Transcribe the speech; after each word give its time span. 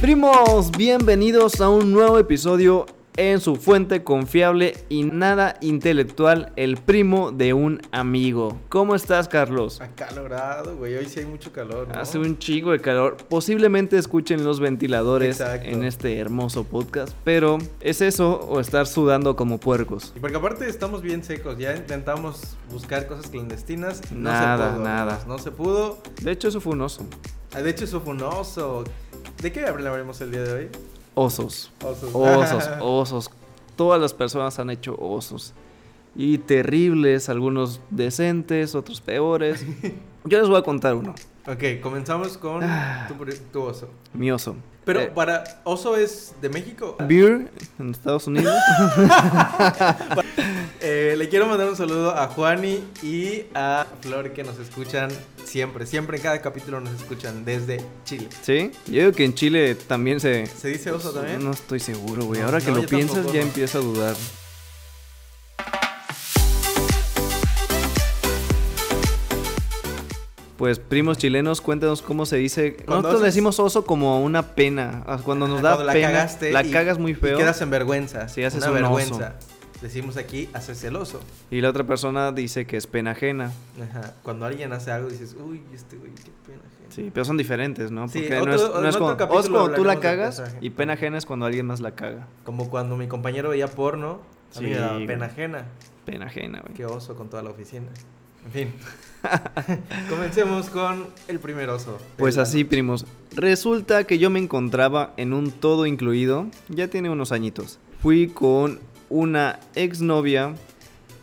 Primos, 0.00 0.70
bienvenidos 0.70 1.60
a 1.60 1.68
un 1.68 1.92
nuevo 1.92 2.18
episodio 2.18 2.86
en 3.16 3.40
su 3.40 3.56
fuente 3.56 4.04
confiable 4.04 4.74
y 4.88 5.02
nada 5.02 5.56
intelectual, 5.60 6.52
el 6.54 6.76
primo 6.76 7.32
de 7.32 7.52
un 7.52 7.80
amigo. 7.90 8.60
¿Cómo 8.68 8.94
estás, 8.94 9.26
Carlos? 9.26 9.80
Acalorado, 9.80 10.76
güey. 10.76 10.94
Hoy 10.96 11.06
sí 11.06 11.18
hay 11.18 11.26
mucho 11.26 11.50
calor. 11.52 11.88
¿no? 11.88 11.98
Hace 12.00 12.20
un 12.20 12.38
chico 12.38 12.70
de 12.70 12.78
calor. 12.80 13.16
Posiblemente 13.28 13.98
escuchen 13.98 14.44
los 14.44 14.60
ventiladores 14.60 15.40
Exacto. 15.40 15.66
en 15.68 15.82
este 15.82 16.16
hermoso 16.18 16.62
podcast, 16.62 17.12
pero 17.24 17.58
¿es 17.80 18.00
eso 18.00 18.38
o 18.48 18.60
estar 18.60 18.86
sudando 18.86 19.34
como 19.34 19.58
puercos? 19.58 20.12
Y 20.14 20.20
porque 20.20 20.36
aparte 20.36 20.68
estamos 20.68 21.02
bien 21.02 21.24
secos. 21.24 21.58
Ya 21.58 21.74
intentamos 21.74 22.56
buscar 22.70 23.08
cosas 23.08 23.26
clandestinas. 23.32 24.00
No 24.12 24.30
Nada, 24.30 24.68
se 24.68 24.74
pudo. 24.74 24.84
nada. 24.84 25.24
No 25.26 25.38
se 25.38 25.50
pudo. 25.50 25.98
De 26.22 26.30
hecho, 26.30 26.46
eso 26.46 26.60
fue 26.60 26.74
un 26.74 26.82
oso. 26.82 27.04
Ah, 27.52 27.62
De 27.62 27.70
hecho, 27.70 27.82
eso 27.84 28.00
fue 28.00 28.12
un 28.12 28.22
oso. 28.22 28.84
¿De 29.42 29.52
qué 29.52 29.64
hablaremos 29.66 30.20
el 30.20 30.30
día 30.32 30.42
de 30.42 30.52
hoy? 30.52 30.68
Osos. 31.14 31.70
Osos. 31.84 32.10
Osos, 32.12 32.68
osos. 32.80 33.30
Todas 33.76 34.00
las 34.00 34.12
personas 34.14 34.58
han 34.58 34.70
hecho 34.70 34.96
osos. 34.98 35.52
Y 36.16 36.38
terribles, 36.38 37.28
algunos 37.28 37.80
decentes, 37.90 38.74
otros 38.74 39.00
peores. 39.00 39.64
Yo 40.24 40.40
les 40.40 40.48
voy 40.48 40.58
a 40.58 40.62
contar 40.62 40.94
uno. 40.94 41.14
ok, 41.46 41.80
comenzamos 41.80 42.36
con 42.36 42.62
Ah. 42.64 43.08
tu, 43.52 43.60
oso. 43.62 43.88
Mi 44.12 44.30
oso. 44.32 44.56
Pero 44.84 45.00
Eh, 45.02 45.12
para. 45.14 45.44
¿Oso 45.64 45.96
es 45.96 46.34
de 46.40 46.48
México? 46.48 46.96
Beer 47.06 47.50
en 47.78 47.90
Estados 47.90 48.26
Unidos. 48.26 48.56
Eh, 50.90 51.16
le 51.18 51.28
quiero 51.28 51.46
mandar 51.46 51.68
un 51.68 51.76
saludo 51.76 52.16
a 52.16 52.28
Juani 52.28 52.82
y 53.02 53.42
a 53.54 53.86
Flor 54.00 54.32
que 54.32 54.42
nos 54.42 54.58
escuchan 54.58 55.10
siempre. 55.44 55.84
Siempre 55.84 56.16
en 56.16 56.22
cada 56.22 56.40
capítulo 56.40 56.80
nos 56.80 56.94
escuchan 56.94 57.44
desde 57.44 57.82
Chile. 58.06 58.28
¿Sí? 58.40 58.70
Yo 58.86 59.00
digo 59.00 59.12
que 59.12 59.26
en 59.26 59.34
Chile 59.34 59.74
también 59.74 60.18
se... 60.18 60.46
¿Se 60.46 60.68
dice 60.68 60.90
oso 60.90 61.10
también? 61.12 61.44
No 61.44 61.50
estoy 61.50 61.78
seguro, 61.80 62.24
güey. 62.24 62.40
No, 62.40 62.46
Ahora 62.46 62.62
que 62.62 62.70
lo 62.70 62.86
piensas 62.86 63.16
tampoco, 63.16 63.34
ya 63.34 63.40
no. 63.42 63.46
empiezo 63.48 63.78
a 63.78 63.80
dudar. 63.82 64.16
Pues 70.56 70.80
primos 70.80 71.18
chilenos, 71.18 71.60
cuéntanos 71.60 72.02
cómo 72.02 72.26
se 72.26 72.36
dice. 72.36 72.74
Cuando 72.74 72.94
Nosotros 73.02 73.20
haces- 73.22 73.26
decimos 73.34 73.60
oso 73.60 73.84
como 73.84 74.20
una 74.24 74.42
pena. 74.56 75.04
ah, 75.06 75.18
Cuando 75.22 75.46
nos 75.46 75.62
da 75.62 75.70
Cuando 75.74 75.84
la 75.84 75.92
pena, 75.92 76.08
cagaste 76.08 76.50
la 76.50 76.64
cagas 76.64 76.98
muy 76.98 77.12
y 77.12 77.14
feo. 77.14 77.38
quedas 77.38 77.60
en 77.60 77.70
vergüenza. 77.70 78.28
Sí, 78.28 78.42
haces 78.42 78.64
una 78.66 78.88
un 78.90 78.96
oso. 79.00 79.20
Decimos 79.82 80.16
aquí, 80.16 80.48
haces 80.54 80.80
celoso. 80.80 81.20
Y 81.50 81.60
la 81.60 81.70
otra 81.70 81.84
persona 81.84 82.32
dice 82.32 82.66
que 82.66 82.76
es 82.76 82.86
pena 82.86 83.12
ajena. 83.12 83.52
Ajá. 83.80 84.14
Cuando 84.22 84.44
alguien 84.46 84.72
hace 84.72 84.90
algo 84.90 85.08
dices, 85.08 85.36
uy, 85.40 85.62
este 85.72 85.96
güey, 85.96 86.10
qué 86.14 86.30
pena. 86.46 86.58
ajena". 86.58 86.88
Sí, 86.90 87.10
pero 87.14 87.24
son 87.24 87.36
diferentes, 87.36 87.90
¿no? 87.92 88.08
Sí, 88.08 88.20
Porque 88.20 88.38
otro- 88.38 88.50
no 88.50 88.56
es, 88.56 88.62
no 88.82 88.88
es 88.88 88.96
como, 88.96 89.12
es 89.12 89.48
cuando 89.48 89.70
tú 89.74 89.84
la 89.84 90.00
cagas 90.00 90.42
y 90.60 90.70
pena 90.70 90.94
ajena 90.94 91.16
es 91.18 91.26
cuando 91.26 91.46
alguien 91.46 91.66
más 91.66 91.80
la 91.80 91.92
caga. 91.92 92.26
Como 92.44 92.68
cuando 92.70 92.96
mi 92.96 93.06
compañero 93.06 93.50
veía 93.50 93.68
porno, 93.68 94.20
a 94.56 94.60
mí 94.60 94.66
Sí, 94.66 94.72
me 94.72 94.78
daba 94.78 94.94
güey. 94.94 95.06
pena 95.06 95.26
ajena. 95.26 95.64
Pena 96.04 96.26
ajena, 96.26 96.60
güey. 96.62 96.74
Qué 96.74 96.84
oso 96.86 97.14
con 97.14 97.28
toda 97.28 97.42
la 97.42 97.50
oficina. 97.50 97.86
En 98.46 98.52
fin. 98.52 98.72
Comencemos 100.08 100.70
con 100.70 101.06
el 101.28 101.38
primer 101.38 101.68
oso. 101.70 101.98
Pues 102.16 102.38
así, 102.38 102.64
primos. 102.64 103.04
Resulta 103.34 104.04
que 104.04 104.18
yo 104.18 104.30
me 104.30 104.38
encontraba 104.38 105.12
en 105.16 105.32
un 105.32 105.50
todo 105.50 105.86
incluido, 105.86 106.46
ya 106.68 106.88
tiene 106.88 107.10
unos 107.10 107.32
añitos. 107.32 107.78
Fui 108.00 108.28
con 108.28 108.80
una 109.10 109.60
exnovia 109.74 110.54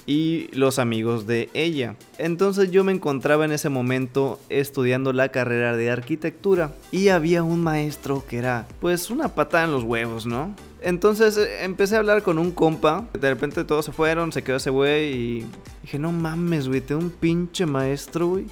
y 0.08 0.50
los 0.56 0.78
amigos 0.78 1.26
de 1.26 1.50
ella. 1.54 1.96
Entonces 2.20 2.70
yo 2.70 2.84
me 2.84 2.92
encontraba 2.92 3.46
en 3.46 3.52
ese 3.52 3.70
momento 3.70 4.40
estudiando 4.50 5.14
la 5.14 5.30
carrera 5.30 5.76
de 5.76 5.90
arquitectura 5.90 6.74
y 6.92 7.08
había 7.08 7.42
un 7.42 7.62
maestro 7.64 8.24
que 8.28 8.38
era 8.38 8.68
pues 8.80 9.10
una 9.10 9.30
patada 9.30 9.64
en 9.66 9.72
los 9.72 9.84
huevos, 9.84 10.26
¿no? 10.28 10.56
Entonces 10.82 11.38
eh, 11.38 11.64
empecé 11.64 11.96
a 11.96 12.00
hablar 12.00 12.22
con 12.22 12.38
un 12.38 12.52
compa, 12.52 13.08
de 13.20 13.30
repente 13.30 13.64
todos 13.64 13.86
se 13.86 13.92
fueron, 13.92 14.32
se 14.32 14.44
quedó 14.44 14.58
ese 14.58 14.70
güey 14.70 15.14
y 15.14 15.46
dije, 15.82 15.98
no 15.98 16.12
mames, 16.12 16.68
güey, 16.68 16.82
tengo 16.82 17.02
un 17.02 17.10
pinche 17.10 17.66
maestro, 17.66 18.28
güey, 18.28 18.46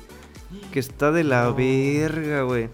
que 0.72 0.80
está 0.80 1.12
de 1.12 1.24
la 1.24 1.44
No. 1.44 1.56
verga, 1.56 2.42
güey. 2.42 2.70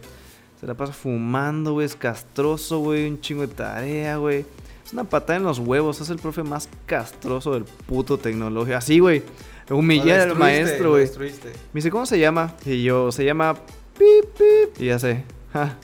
Se 0.61 0.67
la 0.67 0.75
pasa 0.75 0.93
fumando, 0.93 1.73
güey, 1.73 1.85
es 1.85 1.95
castroso, 1.97 2.79
güey, 2.79 3.09
un 3.09 3.19
chingo 3.19 3.41
de 3.41 3.53
tarea, 3.53 4.15
güey. 4.17 4.45
Es 4.89 4.93
una 4.93 5.03
patada 5.03 5.37
en 5.37 5.43
los 5.43 5.59
huevos, 5.59 6.01
es 6.01 6.09
el 6.09 6.17
profe 6.17 6.41
más 6.41 6.67
castroso 6.87 7.53
del 7.53 7.63
puto 7.63 8.17
tecnológico. 8.17 8.75
Así, 8.75 8.97
güey. 8.97 9.21
Lo 9.67 9.77
Humillar 9.77 10.21
al 10.21 10.35
maestro, 10.35 10.89
güey. 10.93 11.07
Me 11.15 11.29
dice, 11.75 11.91
¿cómo 11.91 12.07
se 12.07 12.17
llama? 12.17 12.55
Y 12.65 12.81
yo, 12.81 13.11
se 13.11 13.23
llama 13.23 13.53
Pip 13.53 14.25
Pip. 14.35 14.81
Y 14.81 14.87
ya 14.87 14.97
sé, 14.97 15.25
ja, 15.53 15.77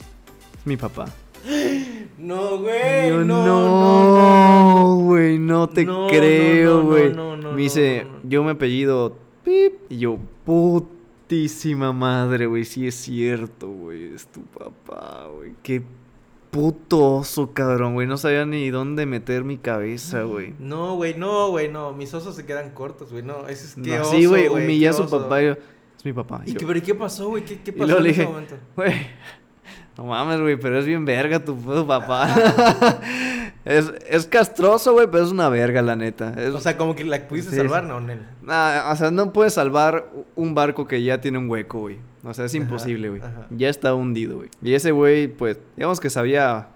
es 0.58 0.66
mi 0.66 0.76
papá. 0.76 1.04
No, 2.18 2.58
güey. 2.58 3.10
yo, 3.10 3.24
no, 3.24 3.46
no, 3.46 3.68
no, 3.68 4.74
no. 4.74 4.96
güey, 5.04 5.38
no 5.38 5.68
te 5.68 5.84
No, 5.84 6.02
no, 6.02 6.08
creo, 6.08 6.78
no, 6.78 6.82
no, 6.82 6.88
güey. 6.88 7.12
no, 7.14 7.36
no, 7.36 7.52
Me 7.52 7.62
dice, 7.62 8.02
no, 8.04 8.12
no. 8.12 8.28
yo 8.28 8.42
me 8.42 8.50
apellido 8.50 9.16
Pip. 9.44 9.74
Y 9.88 9.98
yo, 9.98 10.18
putísima 10.44 11.92
madre, 11.92 12.46
güey, 12.46 12.64
sí 12.64 12.88
es 12.88 12.96
cierto, 12.96 13.68
güey, 13.68 14.12
es 14.14 14.26
tu 14.26 14.40
papá, 14.42 15.28
güey. 15.32 15.52
Qué 15.62 15.84
puto 16.56 17.16
oso, 17.16 17.52
cabrón, 17.52 17.94
güey. 17.94 18.06
No 18.06 18.16
sabía 18.16 18.46
ni 18.46 18.70
dónde 18.70 19.06
meter 19.06 19.44
mi 19.44 19.58
cabeza, 19.58 20.22
güey. 20.22 20.54
No, 20.58 20.94
güey, 20.96 21.14
no, 21.14 21.50
güey, 21.50 21.68
no. 21.68 21.92
Mis 21.92 22.12
osos 22.14 22.34
se 22.34 22.46
quedan 22.46 22.70
cortos, 22.70 23.12
güey. 23.12 23.22
No, 23.22 23.46
ese 23.46 23.66
es 23.66 23.74
que 23.74 23.96
No, 23.96 24.02
oso, 24.02 24.10
sí, 24.12 24.24
güey, 24.26 24.48
humillé 24.48 24.88
a 24.88 24.92
su 24.92 25.02
oso. 25.02 25.22
papá. 25.22 25.42
y 25.42 25.46
yo, 25.46 25.52
es 25.52 26.04
mi 26.04 26.12
papá. 26.12 26.42
¿Y 26.46 26.52
yo, 26.52 26.58
qué, 26.58 26.66
pero 26.66 26.82
qué 26.82 26.94
pasó, 26.94 27.28
güey? 27.28 27.44
¿Qué, 27.44 27.60
qué 27.60 27.70
Y 27.70 27.74
pasó 27.74 27.84
luego 27.86 27.98
en 27.98 28.04
le 28.04 28.10
ese 28.10 28.24
momento? 28.26 28.54
güey, 28.76 28.94
no 29.98 30.04
mames, 30.06 30.40
güey, 30.40 30.56
pero 30.58 30.78
es 30.78 30.86
bien 30.86 31.04
verga 31.04 31.44
tu 31.44 31.54
puto 31.56 31.86
papá. 31.86 32.28
es, 33.66 33.92
es 34.08 34.26
castroso, 34.26 34.92
güey, 34.94 35.06
pero 35.10 35.24
es 35.24 35.30
una 35.30 35.48
verga, 35.48 35.82
la 35.82 35.96
neta. 35.96 36.32
Es- 36.38 36.54
O 36.54 36.60
sea, 36.60 36.76
como 36.76 36.94
que 36.94 37.04
la 37.04 37.26
pudiste 37.28 37.50
Sí, 37.50 37.56
salvar, 37.56 37.82
sí. 37.82 37.88
no, 37.88 38.00
Nel. 38.00 38.20
Nah, 38.42 38.90
o 38.90 38.96
sea, 38.96 39.10
no 39.10 39.32
puedes 39.32 39.52
salvar 39.54 40.06
un 40.36 40.54
barco 40.54 40.86
que 40.86 41.02
ya 41.02 41.20
tiene 41.20 41.36
un 41.38 41.50
hueco, 41.50 41.80
güey. 41.80 41.98
O 42.24 42.32
sea, 42.32 42.46
es 42.46 42.54
imposible, 42.54 43.08
güey. 43.10 43.20
Ya 43.50 43.68
está 43.68 43.94
hundido, 43.94 44.36
güey. 44.38 44.48
Y 44.62 44.74
ese 44.74 44.90
güey, 44.92 45.28
pues, 45.28 45.58
digamos 45.76 46.00
que 46.00 46.10
sabía 46.10 46.68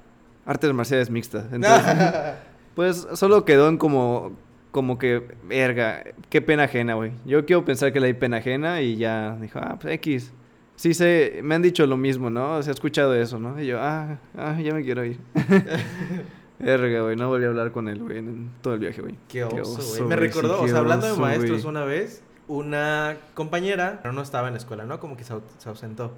artes 0.44 0.72
marciales 0.72 1.10
mixtas. 1.10 1.46
Entonces, 1.52 1.94
pues, 2.74 3.06
solo 3.14 3.44
quedó 3.44 3.68
en 3.68 3.76
como, 3.78 4.32
como 4.70 4.98
que, 4.98 5.26
verga, 5.44 6.02
qué 6.28 6.40
pena 6.42 6.64
ajena, 6.64 6.94
güey. 6.94 7.12
Yo 7.24 7.46
quiero 7.46 7.64
pensar 7.64 7.92
que 7.92 8.00
le 8.00 8.08
di 8.08 8.14
pena 8.14 8.36
ajena 8.38 8.80
y 8.82 8.96
ya 8.96 9.36
dijo, 9.40 9.58
ah, 9.62 9.76
pues 9.80 9.94
X. 9.94 10.32
Sí 10.76 10.94
sé, 10.94 11.40
me 11.42 11.54
han 11.56 11.62
dicho 11.62 11.84
lo 11.86 11.96
mismo, 11.98 12.30
¿no? 12.30 12.62
Se 12.62 12.70
ha 12.70 12.72
escuchado 12.72 13.14
eso, 13.14 13.38
¿no? 13.38 13.60
Y 13.60 13.66
yo, 13.66 13.78
ah, 13.80 14.18
ah, 14.38 14.58
ya 14.60 14.72
me 14.72 14.82
quiero 14.82 15.04
ir. 15.04 15.18
Verga, 16.60 17.02
güey, 17.02 17.16
no 17.16 17.28
volví 17.28 17.44
a 17.44 17.48
hablar 17.48 17.72
con 17.72 17.88
él, 17.88 18.00
güey, 18.00 18.18
en 18.18 18.50
todo 18.62 18.74
el 18.74 18.80
viaje, 18.80 19.00
güey. 19.00 19.16
Qué 19.28 19.44
oso, 19.44 19.82
güey. 19.96 20.02
Me 20.08 20.16
recordó, 20.16 20.58
sí, 20.58 20.64
o 20.66 20.68
sea, 20.68 20.78
hablando 20.78 21.06
de 21.06 21.12
oso, 21.12 21.20
maestros 21.20 21.62
güey. 21.62 21.70
una 21.70 21.84
vez, 21.84 22.22
una 22.48 23.16
compañera, 23.34 24.00
pero 24.02 24.12
no 24.12 24.22
estaba 24.22 24.48
en 24.48 24.54
la 24.54 24.58
escuela, 24.58 24.84
¿no? 24.84 25.00
Como 25.00 25.16
que 25.16 25.24
se, 25.24 25.34
se 25.58 25.68
ausentó. 25.68 26.12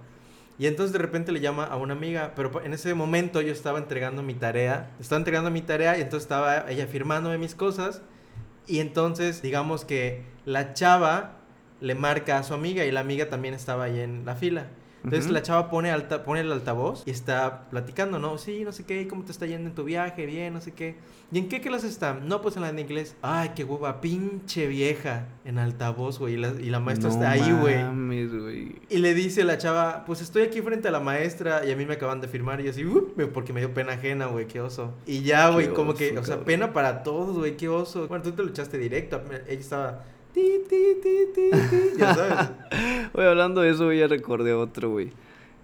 Y 0.58 0.66
entonces 0.66 0.92
de 0.92 0.98
repente 0.98 1.32
le 1.32 1.41
llama 1.41 1.64
a 1.64 1.76
una 1.76 1.94
amiga, 1.94 2.32
pero 2.36 2.62
en 2.62 2.72
ese 2.72 2.94
momento 2.94 3.41
yo 3.41 3.53
estaba 3.53 3.78
entregando 3.78 4.22
mi 4.22 4.34
tarea, 4.34 4.91
estaba 5.00 5.19
entregando 5.19 5.50
mi 5.50 5.62
tarea 5.62 5.97
y 5.97 6.03
entonces 6.03 6.25
estaba 6.25 6.70
ella 6.70 6.86
firmándome 6.86 7.38
mis 7.38 7.54
cosas 7.54 8.03
y 8.66 8.80
entonces 8.80 9.42
digamos 9.42 9.84
que 9.84 10.22
la 10.44 10.74
chava 10.74 11.38
le 11.80 11.94
marca 11.94 12.38
a 12.38 12.42
su 12.42 12.54
amiga 12.54 12.84
y 12.84 12.92
la 12.92 13.00
amiga 13.00 13.28
también 13.28 13.54
estaba 13.54 13.84
ahí 13.84 13.98
en 14.00 14.24
la 14.24 14.34
fila. 14.36 14.69
Entonces 15.04 15.30
la 15.30 15.42
chava 15.42 15.68
pone, 15.70 15.90
alta, 15.90 16.22
pone 16.24 16.40
el 16.40 16.52
altavoz 16.52 17.02
y 17.06 17.10
está 17.10 17.68
platicando, 17.70 18.18
¿no? 18.18 18.38
Sí, 18.38 18.62
no 18.64 18.72
sé 18.72 18.84
qué, 18.84 19.08
¿cómo 19.08 19.24
te 19.24 19.32
está 19.32 19.46
yendo 19.46 19.68
en 19.68 19.74
tu 19.74 19.84
viaje? 19.84 20.26
Bien, 20.26 20.52
no 20.52 20.60
sé 20.60 20.72
qué. 20.72 20.96
¿Y 21.32 21.38
en 21.38 21.48
qué 21.48 21.60
clase 21.62 21.88
está? 21.88 22.12
No, 22.14 22.42
pues 22.42 22.56
en 22.56 22.62
la 22.62 22.72
de 22.72 22.80
inglés. 22.80 23.16
Ay, 23.22 23.52
qué 23.56 23.64
hueva, 23.64 24.00
pinche 24.02 24.66
vieja. 24.66 25.26
En 25.46 25.58
altavoz, 25.58 26.18
güey. 26.18 26.34
Y 26.34 26.36
la, 26.36 26.48
y 26.50 26.68
la 26.68 26.78
maestra 26.78 27.08
No 27.08 27.14
está 27.14 27.30
ahí, 27.30 27.52
güey. 27.52 28.76
Y 28.91 28.98
le 28.98 29.14
dice 29.14 29.42
la 29.44 29.56
chava, 29.58 30.04
pues 30.04 30.20
estoy 30.20 30.42
aquí 30.42 30.60
frente 30.60 30.88
a 30.88 30.91
la 30.91 31.00
maestra 31.00 31.64
y 31.64 31.72
a 31.72 31.76
mí 31.76 31.86
me 31.86 31.94
acaban 31.94 32.20
de 32.20 32.28
firmar. 32.28 32.60
Y 32.60 32.65
yo 32.65 32.71
así, 32.71 32.84
"Uh", 32.84 33.12
porque 33.32 33.53
me 33.53 33.60
dio 33.60 33.72
pena 33.72 33.92
ajena, 33.94 34.27
güey, 34.27 34.47
qué 34.47 34.60
oso. 34.60 34.92
Y 35.06 35.22
ya, 35.22 35.48
güey, 35.48 35.68
como 35.72 35.94
que, 35.94 36.16
o 36.18 36.24
sea, 36.24 36.44
pena 36.44 36.72
para 36.72 37.03
todos, 37.03 37.36
güey, 37.38 37.56
qué 37.56 37.68
oso. 37.68 38.09
Bueno, 38.09 38.22
tú 38.22 38.32
te 38.32 38.42
lo 38.42 38.50
echaste 38.50 38.77
directo. 38.78 39.22
Ella 39.48 39.60
estaba, 39.60 40.04
ti, 40.32 40.60
ti, 40.68 41.32
ti, 41.34 41.50
ya 41.98 42.14
sabes. 42.14 42.50
Güey, 43.12 43.26
hablando 43.26 43.60
de 43.60 43.70
eso, 43.70 43.84
güey, 43.84 43.98
ya 43.98 44.06
recordé 44.06 44.54
otro, 44.54 44.90
güey. 44.90 45.12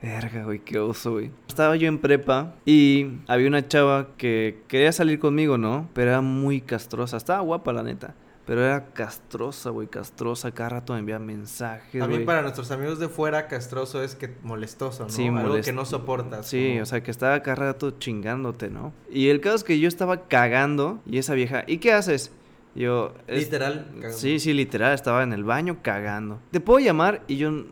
Verga, 0.02 0.44
güey, 0.44 0.60
qué 0.60 0.78
oso, 0.78 1.12
güey. 1.12 1.30
Estaba 1.48 1.74
yo 1.76 1.88
en 1.88 1.98
prepa 1.98 2.54
y 2.64 3.06
había 3.26 3.48
una 3.48 3.66
chava 3.66 4.08
que 4.16 4.62
quería 4.68 4.92
salir 4.92 5.18
conmigo, 5.18 5.58
¿no? 5.58 5.88
Pero 5.92 6.10
era 6.10 6.20
muy 6.20 6.60
castrosa. 6.60 7.16
Estaba 7.16 7.40
guapa, 7.40 7.72
la 7.72 7.82
neta. 7.82 8.14
Pero 8.46 8.64
era 8.64 8.86
castrosa, 8.94 9.70
güey, 9.70 9.88
castrosa. 9.88 10.52
Cada 10.52 10.70
rato 10.70 10.92
me 10.94 11.00
enviaba 11.00 11.22
mensajes, 11.22 12.00
También 12.00 12.24
para 12.24 12.42
nuestros 12.42 12.70
amigos 12.70 12.98
de 12.98 13.08
fuera, 13.08 13.46
castroso 13.46 14.02
es 14.02 14.14
que 14.14 14.30
molestoso, 14.42 15.02
¿no? 15.02 15.10
Sí, 15.10 15.26
Algo 15.26 15.60
que 15.60 15.72
no 15.72 15.84
soportas. 15.84 16.46
Sí, 16.46 16.78
o 16.80 16.86
sea, 16.86 17.02
que 17.02 17.10
estaba 17.10 17.42
cada 17.42 17.56
rato 17.56 17.90
chingándote, 17.90 18.70
¿no? 18.70 18.94
Y 19.10 19.28
el 19.28 19.40
caso 19.40 19.56
es 19.56 19.64
que 19.64 19.78
yo 19.80 19.88
estaba 19.88 20.28
cagando 20.28 21.00
y 21.04 21.18
esa 21.18 21.34
vieja, 21.34 21.64
¿y 21.66 21.78
qué 21.78 21.92
haces? 21.92 22.32
Yo... 22.78 23.14
es- 23.26 23.44
Literal. 23.44 23.86
cagando. 23.94 24.16
Sí, 24.16 24.38
sí, 24.38 24.52
literal, 24.52 24.94
estaba 24.94 25.22
en 25.22 25.32
el 25.32 25.44
baño 25.44 25.78
cagando. 25.82 26.40
¿Te 26.50 26.60
puedo 26.60 26.78
llamar? 26.78 27.22
Y 27.28 27.36
yo, 27.36 27.48
"N- 27.48 27.64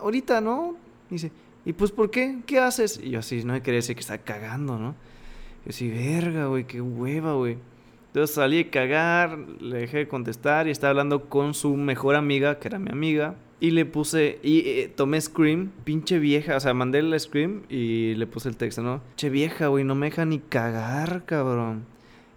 ahorita 0.00 0.40
no. 0.40 0.76
Y 1.10 1.14
dice, 1.14 1.32
¿y 1.64 1.72
pues 1.72 1.90
por 1.92 2.10
qué? 2.10 2.38
¿Qué 2.46 2.58
haces? 2.58 3.00
Y 3.02 3.10
yo 3.10 3.18
así, 3.20 3.44
no 3.44 3.52
me 3.54 3.62
quería 3.62 3.78
decir 3.78 3.94
que 3.96 4.00
está 4.00 4.18
cagando, 4.18 4.78
¿no? 4.78 4.94
Yo 5.64 5.70
así, 5.70 5.90
verga, 5.90 6.46
güey, 6.46 6.64
qué 6.66 6.80
hueva, 6.80 7.34
güey. 7.34 7.58
Entonces 8.08 8.34
salí 8.34 8.60
a 8.60 8.70
cagar, 8.70 9.38
le 9.60 9.78
dejé 9.78 9.98
de 9.98 10.08
contestar 10.08 10.66
y 10.66 10.70
estaba 10.70 10.90
hablando 10.90 11.28
con 11.28 11.54
su 11.54 11.76
mejor 11.76 12.16
amiga, 12.16 12.58
que 12.58 12.68
era 12.68 12.78
mi 12.78 12.90
amiga. 12.90 13.36
Y 13.60 13.72
le 13.72 13.84
puse, 13.84 14.38
y 14.42 14.60
eh, 14.66 14.92
tomé 14.96 15.20
Scream, 15.20 15.70
pinche 15.84 16.18
vieja, 16.18 16.56
o 16.56 16.60
sea, 16.60 16.72
mandé 16.72 17.00
el 17.00 17.20
Scream 17.20 17.62
y 17.68 18.14
le 18.14 18.26
puse 18.26 18.48
el 18.48 18.56
texto, 18.56 18.82
¿no? 18.82 19.02
Che 19.16 19.28
vieja, 19.28 19.66
güey, 19.66 19.84
no 19.84 19.94
me 19.94 20.06
deja 20.06 20.24
ni 20.24 20.38
cagar, 20.38 21.24
cabrón. 21.26 21.84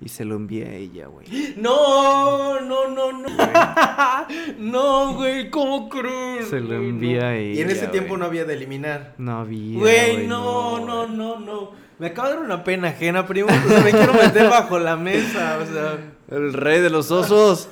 Y 0.03 0.09
se 0.09 0.25
lo 0.25 0.35
envié 0.35 0.65
a 0.67 0.73
ella, 0.73 1.07
güey. 1.07 1.27
No, 1.57 2.59
no, 2.59 2.87
no, 2.89 3.11
no. 3.13 3.27
no, 4.59 5.13
güey, 5.15 5.49
¿cómo 5.49 5.87
crees? 5.89 6.49
Se 6.49 6.59
lo 6.59 6.75
envié 6.75 7.19
No. 7.19 7.25
a 7.27 7.37
Y 7.39 7.61
en 7.61 7.69
ese 7.69 7.83
ella, 7.83 7.91
tiempo 7.91 8.09
güey. 8.09 8.19
no 8.19 8.25
había 8.25 8.43
de 8.45 8.53
eliminar. 8.53 9.13
No 9.17 9.39
había. 9.39 9.79
Güey, 9.79 10.27
no, 10.27 10.79
no, 10.85 11.07
no, 11.07 11.39
no. 11.39 11.71
Me 11.99 12.07
acaba 12.07 12.29
de 12.29 12.35
dar 12.35 12.43
una 12.43 12.63
pena 12.63 12.89
ajena, 12.89 13.25
primo. 13.25 13.47
O 13.49 13.69
sea, 13.69 13.81
me 13.81 13.91
quiero 13.91 14.13
meter 14.13 14.49
bajo 14.49 14.77
la 14.79 14.97
mesa, 14.97 15.59
o 15.61 15.65
sea. 15.65 15.97
El 16.33 16.51
rey 16.51 16.81
de 16.81 16.89
los 16.89 17.11
osos. 17.11 17.69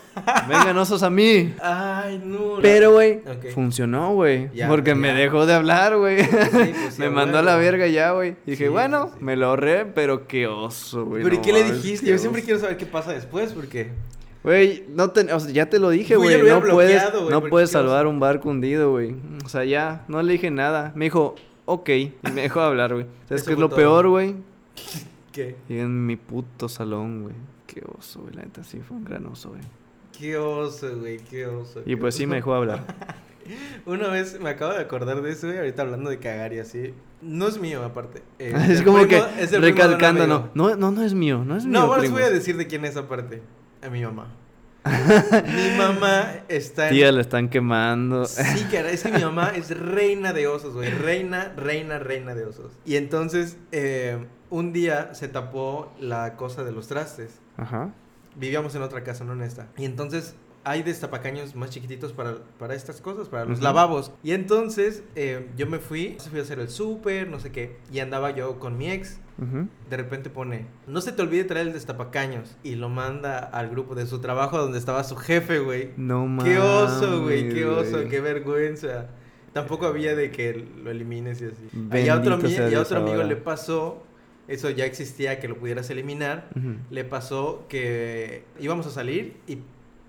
Vengan 0.47 0.77
osos 0.77 1.01
a 1.01 1.09
mí. 1.09 1.51
Ay, 1.59 2.21
no. 2.23 2.59
Pero, 2.61 2.91
güey, 2.91 3.21
funcionó, 3.55 4.13
güey. 4.13 4.49
Porque 4.67 4.91
ya. 4.91 4.95
me 4.95 5.13
dejó 5.13 5.47
de 5.47 5.55
hablar, 5.55 5.97
güey. 5.97 6.17
pues, 6.27 6.99
me 6.99 7.09
mandó 7.09 7.39
a 7.39 7.41
la 7.41 7.55
verga 7.55 7.87
ya, 7.87 8.11
güey. 8.11 8.35
Dije, 8.45 8.65
Sí, 8.65 8.69
bueno, 8.69 9.09
sí, 9.13 9.23
me 9.23 9.35
lo 9.35 9.47
ahorré, 9.47 9.87
pero 9.87 10.27
qué 10.27 10.45
oso, 10.45 11.05
güey. 11.05 11.23
Pero 11.23 11.33
¿y 11.33 11.37
no 11.39 11.43
qué 11.43 11.53
le 11.53 11.63
dijiste? 11.71 12.05
Yo 12.05 12.19
siempre 12.19 12.41
oso. 12.41 12.45
quiero 12.45 12.59
saber 12.59 12.77
qué 12.77 12.85
pasa 12.85 13.13
después, 13.13 13.53
porque. 13.53 13.89
Güey, 14.43 14.85
no 14.89 15.09
te, 15.09 15.33
o 15.33 15.39
sea, 15.39 15.51
ya 15.51 15.67
te 15.67 15.79
lo 15.79 15.89
dije, 15.89 16.15
Güey, 16.15 16.43
No 16.43 16.61
puedes, 16.61 17.01
no 17.31 17.41
puedes 17.41 17.71
salvar 17.71 18.05
un 18.05 18.19
barco 18.19 18.49
hundido, 18.49 18.91
güey. 18.91 19.15
O 19.43 19.49
sea, 19.49 19.65
ya, 19.65 20.03
no 20.07 20.21
le 20.21 20.33
dije 20.33 20.51
nada. 20.51 20.91
Me 20.93 21.05
dijo, 21.05 21.33
ok. 21.65 21.89
Y 21.89 22.13
me 22.31 22.41
dejó 22.43 22.59
de 22.59 22.65
hablar, 22.67 22.93
güey. 22.93 23.07
¿Sabes 23.27 23.43
qué 23.43 23.53
es 23.53 23.59
lo 23.59 23.69
todo. 23.69 23.77
peor, 23.77 24.07
güey? 24.07 24.35
¿Qué? 25.31 25.55
Y 25.67 25.79
en 25.79 26.05
mi 26.05 26.15
puto 26.15 26.69
salón, 26.69 27.23
güey. 27.23 27.35
Qué 27.73 27.81
oso, 27.97 28.21
güey. 28.21 28.33
La 28.35 28.43
neta 28.43 28.63
sí 28.63 28.79
fue 28.79 28.97
un 28.97 29.05
gran 29.05 29.25
oso, 29.27 29.49
güey. 29.49 29.61
Qué 30.17 30.35
oso, 30.37 30.97
güey, 30.97 31.19
qué 31.19 31.45
oso. 31.47 31.81
Y 31.85 31.95
pues 31.95 32.15
sí 32.15 32.25
me 32.25 32.35
dejó 32.35 32.53
hablar. 32.53 32.83
Una 33.85 34.09
vez 34.09 34.39
me 34.39 34.49
acabo 34.49 34.73
de 34.73 34.79
acordar 34.81 35.21
de 35.21 35.31
eso, 35.31 35.47
güey, 35.47 35.57
ahorita 35.57 35.81
hablando 35.81 36.09
de 36.09 36.19
cagar 36.19 36.53
y 36.53 36.59
así. 36.59 36.93
No 37.21 37.47
es 37.47 37.59
mío, 37.59 37.83
aparte. 37.83 38.21
Eh, 38.39 38.53
es 38.69 38.81
como 38.81 38.99
primo- 39.03 39.25
que 39.35 39.43
es 39.43 39.51
recalcando, 39.59 40.27
no. 40.27 40.49
No, 40.53 40.75
no, 40.75 40.91
no 40.91 41.03
es 41.03 41.13
mío, 41.13 41.43
no 41.45 41.55
es 41.55 41.65
mío. 41.65 41.73
No, 41.79 41.85
ahora 41.85 42.01
les 42.01 42.11
voy 42.11 42.23
a 42.23 42.29
decir 42.29 42.57
de 42.57 42.67
quién 42.67 42.83
es 42.85 42.97
aparte. 42.97 43.41
A 43.81 43.89
mi 43.89 44.03
mamá. 44.03 44.27
mi 44.85 45.77
mamá 45.77 46.43
está 46.49 46.89
en... 46.89 46.95
Tía, 46.95 47.11
le 47.11 47.21
están 47.21 47.49
quemando. 47.49 48.25
Sí, 48.25 48.65
cara, 48.71 48.89
es 48.89 49.03
que 49.03 49.11
mi 49.11 49.21
mamá 49.21 49.51
es 49.55 49.77
reina 49.77 50.33
de 50.33 50.47
osos, 50.47 50.73
güey. 50.73 50.89
Reina, 50.89 51.53
reina, 51.55 51.99
reina 51.99 52.33
de 52.35 52.45
osos. 52.45 52.73
Y 52.83 52.95
entonces, 52.95 53.57
eh, 53.71 54.25
un 54.51 54.73
día 54.73 55.15
se 55.15 55.27
tapó 55.27 55.91
la 55.99 56.35
cosa 56.35 56.63
de 56.63 56.71
los 56.71 56.87
trastes. 56.87 57.39
Ajá. 57.57 57.91
Vivíamos 58.35 58.75
en 58.75 58.83
otra 58.83 59.03
casa, 59.03 59.23
no 59.23 59.33
en 59.33 59.41
esta. 59.41 59.67
Y 59.77 59.85
entonces 59.85 60.35
hay 60.63 60.83
destapacaños 60.83 61.55
más 61.55 61.71
chiquititos 61.71 62.13
para, 62.13 62.35
para 62.59 62.75
estas 62.75 63.01
cosas, 63.01 63.27
para 63.29 63.45
los 63.45 63.61
lavabos. 63.61 64.11
Y 64.23 64.33
entonces 64.33 65.03
eh, 65.15 65.49
yo 65.57 65.65
me 65.67 65.79
fui, 65.79 66.17
fui 66.29 66.39
a 66.39 66.43
hacer 66.43 66.59
el 66.59 66.69
súper, 66.69 67.27
no 67.27 67.39
sé 67.39 67.51
qué. 67.51 67.77
Y 67.91 67.99
andaba 67.99 68.31
yo 68.31 68.59
con 68.59 68.77
mi 68.77 68.91
ex. 68.91 69.19
ujú. 69.41 69.67
De 69.89 69.97
repente 69.97 70.29
pone, 70.29 70.67
no 70.85 71.01
se 71.01 71.11
te 71.13 71.21
olvide 71.21 71.45
traer 71.45 71.67
el 71.67 71.73
destapacaños. 71.73 72.55
Y 72.63 72.75
lo 72.75 72.89
manda 72.89 73.39
al 73.39 73.69
grupo 73.69 73.95
de 73.95 74.05
su 74.05 74.19
trabajo 74.19 74.57
donde 74.59 74.77
estaba 74.77 75.03
su 75.03 75.15
jefe, 75.15 75.59
güey. 75.59 75.91
No 75.97 76.27
mames. 76.27 76.53
Qué 76.53 76.59
oso, 76.59 77.23
güey, 77.23 77.49
qué 77.49 77.65
oso, 77.65 78.07
qué 78.09 78.21
vergüenza. 78.21 79.07
Tampoco 79.53 79.85
había 79.87 80.15
de 80.15 80.31
que 80.31 80.65
lo 80.83 80.91
elimines 80.91 81.41
y 81.41 81.45
así. 81.45 82.03
Y 82.05 82.07
a 82.07 82.15
otro, 82.17 82.39
y 82.47 82.73
a 82.73 82.79
otro 82.79 82.97
amigo 82.99 83.15
ahora. 83.15 83.27
le 83.27 83.35
pasó, 83.35 84.03
eso 84.47 84.69
ya 84.69 84.85
existía, 84.85 85.39
que 85.39 85.47
lo 85.47 85.57
pudieras 85.57 85.89
eliminar. 85.89 86.49
Le 86.89 87.03
pasó 87.03 87.65
que 87.69 88.43
íbamos 88.59 88.85
a 88.87 88.91
salir 88.91 89.37
y 89.47 89.59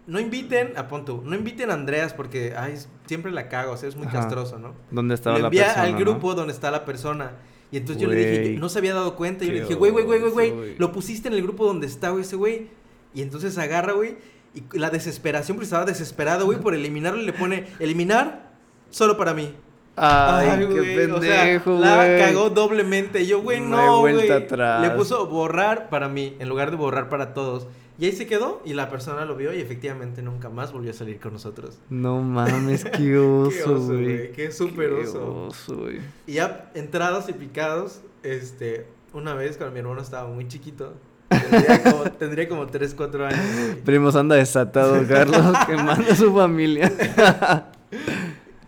no 0.06 0.18
inviten, 0.18 0.72
a 0.76 0.88
pon 0.88 1.04
tú, 1.04 1.22
no 1.24 1.36
inviten 1.36 1.70
a 1.70 1.74
Andreas 1.74 2.12
porque, 2.12 2.54
ay, 2.56 2.74
siempre 3.06 3.30
la 3.30 3.48
cago, 3.48 3.72
o 3.72 3.76
sea, 3.76 3.88
es 3.88 3.96
muy 3.96 4.08
Ajá. 4.08 4.20
castroso, 4.20 4.58
¿no? 4.58 4.74
¿Dónde 4.90 5.14
estaba 5.14 5.36
Lo 5.36 5.42
la 5.42 5.48
envía 5.48 5.64
persona? 5.66 5.82
al 5.84 5.92
no? 5.92 5.98
grupo 5.98 6.34
donde 6.34 6.52
está 6.52 6.70
la 6.70 6.84
persona. 6.84 7.32
Y 7.70 7.76
entonces 7.78 8.02
yo 8.02 8.08
le 8.08 8.16
dije, 8.16 8.58
no 8.58 8.68
se 8.68 8.78
había 8.78 8.94
dado 8.94 9.16
cuenta. 9.16 9.44
Y 9.44 9.48
yo 9.48 9.54
le 9.54 9.60
dije, 9.60 9.74
güey, 9.74 9.92
güey, 9.92 10.04
güey, 10.04 10.20
güey, 10.20 10.50
güey. 10.50 10.76
lo 10.76 10.92
pusiste 10.92 11.28
en 11.28 11.34
el 11.34 11.42
grupo 11.42 11.64
donde 11.64 11.86
está, 11.86 12.10
güey, 12.10 12.22
ese 12.22 12.36
güey. 12.36 12.66
Y 13.14 13.22
entonces 13.22 13.56
agarra, 13.58 13.92
güey, 13.92 14.16
y 14.54 14.76
la 14.76 14.90
desesperación, 14.90 15.56
porque 15.56 15.64
estaba 15.64 15.84
desesperado, 15.84 16.44
güey, 16.46 16.58
por 16.60 16.74
eliminarlo 16.74 17.20
y 17.22 17.24
le 17.24 17.32
pone, 17.32 17.66
eliminar 17.78 18.50
solo 18.90 19.16
para 19.16 19.32
mí. 19.32 19.54
Ay, 19.94 20.58
qué 20.58 20.64
güey, 20.66 21.10
o 21.10 21.20
sea, 21.20 21.42
pendejo, 21.42 21.78
la 21.78 22.16
cagó 22.18 22.50
doblemente. 22.50 23.26
Yo, 23.26 23.42
güey, 23.42 23.60
No 23.60 24.00
güey. 24.00 24.30
atrás. 24.30 24.80
Le 24.82 24.90
puso 24.90 25.26
borrar 25.26 25.88
para 25.90 26.08
mí, 26.08 26.34
en 26.38 26.48
lugar 26.48 26.70
de 26.70 26.76
borrar 26.76 27.08
para 27.08 27.34
todos. 27.34 27.66
Y 27.98 28.06
ahí 28.06 28.12
se 28.12 28.26
quedó, 28.26 28.62
y 28.64 28.72
la 28.72 28.88
persona 28.88 29.26
lo 29.26 29.36
vio, 29.36 29.52
y 29.52 29.60
efectivamente 29.60 30.22
nunca 30.22 30.48
más 30.48 30.72
volvió 30.72 30.90
a 30.90 30.94
salir 30.94 31.20
con 31.20 31.34
nosotros. 31.34 31.78
No 31.90 32.20
mames, 32.22 32.84
qué 32.84 32.90
Qué 32.98 33.18
oso, 33.18 33.78
güey. 33.86 34.32
qué 34.32 34.50
súper 34.50 34.88
Qué 34.88 35.02
oso. 35.06 35.46
oso, 35.48 35.76
güey. 35.76 36.00
Y 36.26 36.32
ya 36.34 36.70
entrados 36.74 37.28
y 37.28 37.34
picados, 37.34 38.00
este, 38.22 38.86
una 39.12 39.34
vez 39.34 39.58
cuando 39.58 39.74
mi 39.74 39.80
hermano 39.80 40.00
estaba 40.00 40.26
muy 40.26 40.48
chiquito, 40.48 40.94
tendría 41.28 41.82
como, 41.92 42.02
tendría 42.12 42.48
como 42.48 42.66
3, 42.66 42.94
4 42.94 43.26
años. 43.26 43.40
Primos 43.84 44.16
anda 44.16 44.36
desatado, 44.36 45.06
Carlos, 45.06 45.44
quemando 45.66 46.10
a 46.10 46.16
su 46.16 46.34
familia. 46.34 46.90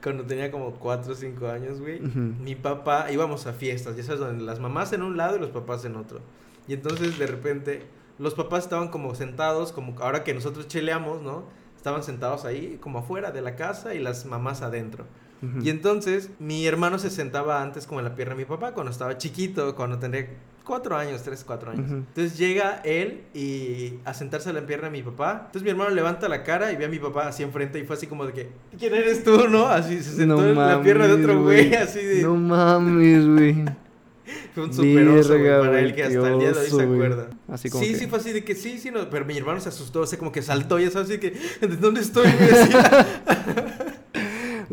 Cuando 0.05 0.25
tenía 0.25 0.51
como 0.51 0.73
4 0.75 1.13
o 1.13 1.17
5 1.17 1.49
años, 1.49 1.81
güey. 1.81 1.99
Mi 1.99 2.55
papá, 2.55 3.11
íbamos 3.11 3.47
a 3.47 3.55
fiestas, 3.55 3.97
ya 3.97 4.03
sabes, 4.03 4.21
donde 4.21 4.45
las 4.45 4.61
mamás 4.61 4.93
en 4.93 5.03
un 5.03 5.17
lado 5.17 5.37
y 5.37 5.41
los 5.41 5.49
papás 5.49 5.85
en 5.87 5.97
otro. 5.97 6.21
Y 6.69 6.75
entonces 6.75 7.19
de 7.19 7.27
repente 7.27 7.83
los 8.19 8.35
papás 8.35 8.65
estaban 8.65 8.89
como 8.89 9.15
sentados, 9.15 9.73
como 9.73 9.99
ahora 10.01 10.23
que 10.23 10.35
nosotros 10.35 10.69
cheleamos, 10.69 11.23
¿no? 11.23 11.45
Estaban 11.75 12.03
sentados 12.03 12.45
ahí, 12.45 12.79
como 12.81 12.99
afuera 12.99 13.31
de 13.31 13.41
la 13.41 13.57
casa 13.57 13.95
y 13.95 13.99
las 13.99 14.27
mamás 14.27 14.61
adentro. 14.61 15.07
Y 15.63 15.69
entonces 15.69 16.31
mi 16.39 16.67
hermano 16.67 16.99
se 16.99 17.11
sentaba 17.11 17.61
antes 17.61 17.87
como 17.87 18.01
en 18.01 18.05
la 18.05 18.15
pierna 18.15 18.35
de 18.35 18.41
mi 18.41 18.45
papá 18.47 18.73
cuando 18.73 18.91
estaba 18.91 19.19
chiquito, 19.19 19.75
cuando 19.75 19.99
tendría 19.99 20.29
cuatro 20.65 20.97
años, 20.97 21.23
tres, 21.23 21.45
cuatro 21.47 21.71
años. 21.71 21.91
Entonces 21.91 22.37
llega 22.39 22.81
él 22.85 23.23
y 23.35 23.95
a 24.05 24.15
sentarse 24.15 24.49
en 24.49 24.57
la 24.57 24.67
pierna 24.67 24.87
de 24.89 24.93
mi 24.93 25.03
papá. 25.03 25.43
Entonces 25.47 25.63
mi 25.63 25.71
hermano 25.71 25.91
levanta 25.91 26.29
la 26.29 26.43
cara 26.43 26.73
y 26.73 26.77
ve 26.77 26.87
a 26.87 26.89
mi 26.89 26.99
papá 26.99 27.29
así 27.29 27.43
enfrente 27.43 27.79
y 27.79 27.85
fue 27.85 27.97
así 27.97 28.07
como 28.07 28.27
de 28.27 28.33
que, 28.33 28.49
¿quién 28.79 28.95
eres 28.95 29.23
tú, 29.23 29.49
no? 29.49 29.67
Así 29.67 30.03
se 30.03 30.17
sentó 30.17 30.37
No 30.37 30.49
en 30.49 30.57
la 30.57 30.83
pierna 30.83 31.07
de 31.07 31.13
otro 31.15 31.43
güey, 31.43 31.75
así 31.75 32.03
de... 32.03 32.23
No 32.23 32.35
mames, 32.37 33.27
güey. 33.27 33.65
Fue 34.55 34.65
un 34.65 34.73
super 34.73 35.07
oso, 35.09 35.31
güey, 35.31 35.43
Verga, 35.43 35.61
para 35.61 35.81
él 35.81 35.95
que 35.95 36.05
hasta 36.05 36.29
el 36.29 36.39
día 36.39 36.53
de 36.53 36.59
hoy 36.59 36.67
se 36.71 36.83
acuerda. 36.83 37.29
Así 37.49 37.69
como 37.69 37.85
sí, 37.85 37.93
que- 37.93 37.99
sí, 37.99 38.07
fue 38.07 38.19
así 38.19 38.33
de 38.33 38.45
que 38.45 38.55
sí, 38.55 38.79
sí, 38.79 38.91
no, 38.91 39.11
pero 39.11 39.25
mi 39.27 39.37
hermano 39.37 39.61
se 39.61 39.69
asustó, 39.69 40.01
o 40.01 40.07
sea, 40.07 40.19
como 40.19 40.33
que 40.33 40.41
saltó, 40.43 40.79
ya 40.79 40.91
sabes, 40.91 41.11
así 41.11 41.19
que, 41.19 41.33
¿de 41.61 41.77
dónde 41.77 42.01
estoy? 42.01 42.27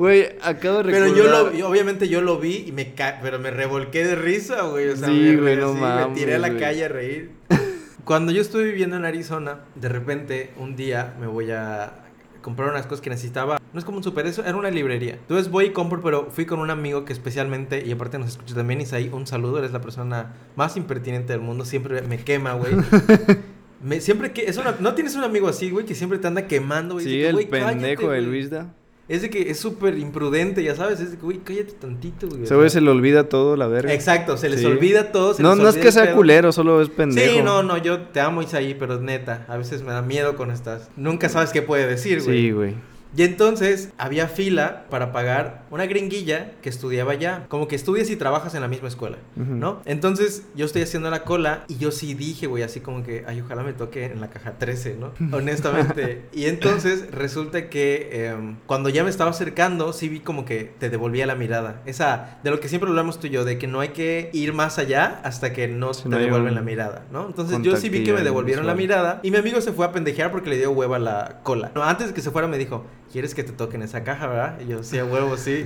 güey? 0.01 0.29
Acabo 0.41 0.79
de 0.83 0.91
Pero 0.91 1.05
recordar. 1.05 1.15
yo 1.15 1.31
lo 1.45 1.51
vi, 1.51 1.61
obviamente 1.61 2.07
yo 2.09 2.21
lo 2.21 2.39
vi 2.39 2.65
y 2.67 2.71
me 2.71 2.93
ca 2.93 3.19
pero 3.21 3.39
me 3.39 3.51
revolqué 3.51 4.05
de 4.05 4.15
risa, 4.15 4.63
güey. 4.63 4.89
O 4.89 4.95
sea, 4.97 5.07
Sí, 5.07 5.13
me, 5.13 5.35
güey, 5.37 5.55
no 5.57 5.73
sí, 5.73 5.79
mames, 5.79 6.07
me 6.09 6.15
tiré 6.15 6.35
a 6.35 6.39
la 6.39 6.49
güey. 6.49 6.59
calle 6.59 6.85
a 6.85 6.87
reír. 6.87 7.31
Cuando 8.03 8.31
yo 8.31 8.41
estuve 8.41 8.63
viviendo 8.63 8.95
en 8.97 9.05
Arizona, 9.05 9.59
de 9.75 9.89
repente 9.89 10.51
un 10.57 10.75
día 10.75 11.15
me 11.19 11.27
voy 11.27 11.51
a 11.51 11.93
comprar 12.41 12.69
unas 12.71 12.87
cosas 12.87 13.01
que 13.01 13.09
necesitaba. 13.11 13.59
No 13.71 13.79
es 13.79 13.85
como 13.85 13.97
un 13.97 14.03
super, 14.03 14.25
eso 14.25 14.43
era 14.43 14.55
una 14.57 14.71
librería. 14.71 15.13
Entonces 15.13 15.49
voy 15.51 15.65
y 15.65 15.69
compro, 15.69 16.01
pero 16.01 16.29
fui 16.31 16.45
con 16.47 16.59
un 16.59 16.71
amigo 16.71 17.05
que 17.05 17.13
especialmente, 17.13 17.83
y 17.85 17.91
aparte 17.91 18.17
nos 18.17 18.29
escucha 18.29 18.55
también, 18.55 18.81
Isaí, 18.81 19.09
un 19.13 19.27
saludo, 19.27 19.59
eres 19.59 19.71
la 19.71 19.79
persona 19.81 20.33
más 20.55 20.75
impertinente 20.77 21.31
del 21.33 21.41
mundo, 21.41 21.63
siempre 21.63 22.01
me 22.01 22.17
quema, 22.17 22.53
güey. 22.53 22.73
Me, 23.83 23.99
siempre 23.99 24.31
que, 24.31 24.43
es 24.45 24.57
una, 24.57 24.75
no 24.79 24.93
tienes 24.93 25.15
un 25.15 25.23
amigo 25.23 25.47
así, 25.47 25.71
güey, 25.71 25.85
que 25.87 25.95
siempre 25.95 26.19
te 26.19 26.27
anda 26.27 26.45
quemando, 26.45 26.95
güey. 26.95 27.05
Sí, 27.05 27.11
que, 27.13 27.27
el 27.29 27.33
"Güey, 27.33 27.49
cállate, 27.49 27.71
pendejo 27.73 28.01
de 28.03 28.07
güey". 28.19 28.25
Luisda. 28.25 28.75
Es 29.13 29.21
de 29.21 29.29
que 29.29 29.51
es 29.51 29.59
súper 29.59 29.97
imprudente, 29.97 30.63
ya 30.63 30.73
sabes. 30.75 31.01
Es 31.01 31.11
de 31.11 31.17
que, 31.17 31.23
güey, 31.23 31.39
cállate 31.43 31.73
tantito, 31.73 32.27
güey. 32.29 32.45
Güey 32.45 32.69
se 32.69 32.79
le 32.79 32.89
olvida 32.89 33.27
todo, 33.27 33.57
la 33.57 33.67
verga. 33.67 33.93
Exacto, 33.93 34.37
se 34.37 34.47
les 34.49 34.61
Sí. 34.61 34.65
olvida 34.65 35.11
todo. 35.11 35.33
se 35.33 35.43
No, 35.43 35.53
les 35.53 35.63
no 35.63 35.69
es 35.69 35.75
que 35.77 35.91
sea 35.91 36.03
pedo. 36.05 36.15
culero, 36.15 36.51
solo 36.53 36.81
es 36.81 36.87
pendejo. 36.89 37.33
Sí, 37.35 37.41
no, 37.43 37.61
no, 37.61 37.77
yo 37.77 37.99
te 38.03 38.21
amo, 38.21 38.41
Isaí, 38.41 38.73
pero 38.73 38.99
neta, 39.01 39.45
a 39.49 39.57
veces 39.57 39.83
me 39.83 39.91
da 39.91 40.01
miedo 40.01 40.35
con 40.37 40.49
estas. 40.49 40.89
Nunca 40.95 41.27
sabes 41.27 41.49
qué 41.51 41.61
puede 41.61 41.87
decir, 41.87 42.21
güey. 42.23 42.37
Sí, 42.41 42.51
güey. 42.51 42.75
Y 43.15 43.23
entonces 43.23 43.89
había 43.97 44.27
fila 44.27 44.85
para 44.89 45.11
pagar 45.11 45.63
una 45.69 45.85
gringuilla 45.85 46.51
que 46.61 46.69
estudiaba 46.69 47.13
allá. 47.13 47.45
Como 47.49 47.67
que 47.67 47.75
estudias 47.75 48.09
y 48.09 48.15
trabajas 48.15 48.55
en 48.55 48.61
la 48.61 48.67
misma 48.67 48.87
escuela. 48.87 49.17
¿no? 49.35 49.81
Entonces 49.85 50.43
yo 50.55 50.65
estoy 50.65 50.83
haciendo 50.83 51.09
la 51.09 51.23
cola 51.23 51.65
y 51.67 51.77
yo 51.77 51.91
sí 51.91 52.13
dije, 52.13 52.47
güey, 52.47 52.63
así 52.63 52.79
como 52.79 53.03
que, 53.03 53.23
ay, 53.27 53.41
ojalá 53.41 53.63
me 53.63 53.73
toque 53.73 54.05
en 54.05 54.21
la 54.21 54.29
caja 54.29 54.53
13, 54.57 54.97
¿no? 54.99 55.13
Honestamente. 55.37 56.25
y 56.31 56.45
entonces 56.45 57.11
resulta 57.11 57.69
que 57.69 58.27
em, 58.27 58.57
cuando 58.65 58.89
ya 58.89 59.03
me 59.03 59.09
estaba 59.09 59.31
acercando, 59.31 59.93
sí 59.93 60.09
vi 60.09 60.19
como 60.19 60.45
que 60.45 60.73
te 60.79 60.89
devolvía 60.89 61.25
la 61.25 61.35
mirada. 61.35 61.81
Esa, 61.85 62.39
de 62.43 62.51
lo 62.51 62.59
que 62.59 62.69
siempre 62.69 62.89
hablamos 62.89 63.19
tú 63.19 63.27
y 63.27 63.31
yo, 63.31 63.45
de 63.45 63.57
que 63.57 63.67
no 63.67 63.79
hay 63.79 63.89
que 63.89 64.29
ir 64.33 64.53
más 64.53 64.77
allá 64.77 65.19
hasta 65.23 65.53
que 65.53 65.67
no 65.67 65.93
Si 65.93 66.03
te 66.03 66.09
no 66.09 66.17
devuelven 66.17 66.49
un 66.49 66.55
la 66.55 66.61
mirada, 66.61 67.05
¿no? 67.11 67.27
Entonces 67.27 67.59
yo 67.61 67.75
sí 67.75 67.89
vi 67.89 68.03
que 68.03 68.13
me 68.13 68.21
devolvieron 68.21 68.65
la 68.67 68.75
mirada 68.75 69.19
y 69.23 69.31
mi 69.31 69.37
amigo 69.37 69.61
se 69.61 69.73
fue 69.73 69.85
a 69.85 69.91
pendejear 69.91 70.31
porque 70.31 70.49
le 70.49 70.57
dio 70.57 70.71
hueva 70.71 70.99
la 70.99 71.39
cola. 71.43 71.71
No, 71.75 71.83
antes 71.83 72.07
de 72.07 72.13
que 72.13 72.21
se 72.21 72.31
fuera 72.31 72.47
me 72.47 72.57
dijo, 72.57 72.85
¿quieres 73.11 73.35
que 73.35 73.43
te 73.43 73.51
toquen 73.51 73.81
esa 73.81 74.03
caja, 74.03 74.27
verdad? 74.27 74.59
Y 74.61 74.67
yo, 74.67 74.83
sí, 74.83 74.97
a 74.97 75.05
huevo, 75.05 75.37
sí. 75.37 75.65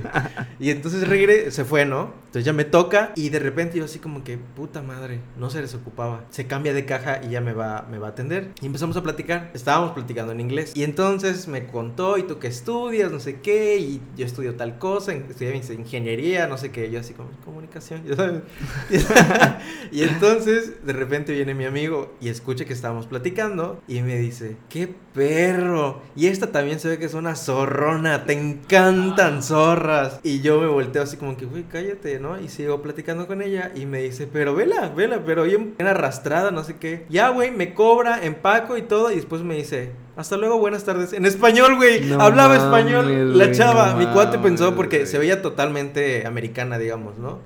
y 0.59 0.69
entonces 0.69 1.07
regre 1.07 1.51
se 1.51 1.65
fue, 1.65 1.85
¿no? 1.85 2.25
Entonces 2.35 2.45
ya 2.45 2.53
me 2.53 2.65
toca 2.65 3.13
y 3.15 3.29
de 3.29 3.39
repente 3.39 3.77
yo 3.77 3.85
así 3.85 3.99
como 3.99 4.23
que, 4.23 4.37
puta 4.37 4.81
madre, 4.81 5.21
no 5.37 5.49
se 5.49 5.61
desocupaba. 5.61 6.25
Se 6.31 6.47
cambia 6.47 6.73
de 6.73 6.85
caja 6.85 7.21
y 7.23 7.29
ya 7.29 7.39
me 7.39 7.53
va, 7.53 7.87
me 7.89 7.97
va 7.97 8.07
a 8.07 8.09
atender. 8.09 8.51
Y 8.61 8.65
empezamos 8.65 8.97
a 8.97 9.03
platicar. 9.03 9.51
Estábamos 9.53 9.91
platicando 9.91 10.33
en 10.33 10.41
inglés. 10.41 10.73
Y 10.75 10.83
entonces 10.83 11.47
me 11.47 11.67
contó, 11.67 12.17
¿y 12.17 12.23
tú 12.23 12.39
qué 12.39 12.47
estudias? 12.47 13.09
No 13.11 13.21
sé 13.21 13.39
qué. 13.39 13.77
Y 13.77 14.01
yo 14.17 14.25
estudio 14.25 14.55
tal 14.55 14.77
cosa, 14.77 15.13
estudié 15.13 15.55
ingeniería, 15.55 16.47
no 16.47 16.57
sé 16.57 16.71
qué. 16.71 16.91
Yo 16.91 16.99
así 16.99 17.13
como, 17.13 17.29
comunicación, 17.45 18.03
ya 18.05 18.15
sabes. 18.17 18.41
y 19.91 20.03
entonces 20.03 20.85
de 20.85 20.93
repente 20.93 21.31
viene 21.31 21.53
mi 21.53 21.65
amigo 21.65 22.15
y 22.19 22.27
escucha 22.27 22.65
que 22.65 22.73
estábamos 22.73 23.07
platicando 23.07 23.81
y 23.87 24.01
me 24.01 24.17
dice, 24.17 24.57
qué 24.67 24.93
perro. 25.13 26.01
Y 26.15 26.27
esta 26.27 26.51
también 26.51 26.79
se 26.79 26.89
ve 26.89 26.99
que 26.99 27.05
es 27.05 27.13
una 27.13 27.34
zorrona, 27.35 28.25
te 28.25 28.33
encantan 28.33 29.43
zorras. 29.43 30.19
Y 30.23 30.41
yo 30.41 30.59
me 30.59 30.67
volteo 30.67 31.03
así 31.03 31.17
como 31.17 31.37
que, 31.37 31.45
güey, 31.45 31.63
cállate, 31.63 32.19
¿no? 32.19 32.39
Y 32.39 32.49
sigo 32.49 32.81
platicando 32.81 33.27
con 33.27 33.41
ella 33.41 33.71
y 33.75 33.85
me 33.85 34.01
dice, 34.01 34.27
pero 34.31 34.55
vela, 34.55 34.89
vela, 34.89 35.21
pero 35.25 35.43
bien 35.43 35.75
arrastrada, 35.79 36.51
no 36.51 36.63
sé 36.63 36.77
qué. 36.77 37.05
Ya, 37.09 37.29
güey, 37.29 37.51
me 37.51 37.73
cobra, 37.73 38.23
empaco 38.23 38.77
y 38.77 38.81
todo. 38.81 39.11
Y 39.11 39.15
después 39.15 39.41
me 39.41 39.55
dice, 39.55 39.91
hasta 40.15 40.37
luego, 40.37 40.59
buenas 40.59 40.83
tardes. 40.85 41.13
En 41.13 41.25
español, 41.25 41.75
güey. 41.75 42.13
Hablaba 42.13 42.55
español. 42.55 43.37
La 43.37 43.51
chava, 43.51 43.95
mi 43.95 44.05
cuate 44.07 44.39
pensó 44.39 44.75
porque 44.75 45.05
se 45.05 45.17
veía 45.17 45.41
totalmente 45.41 46.25
americana, 46.25 46.77
digamos, 46.77 47.17
¿no? 47.17 47.39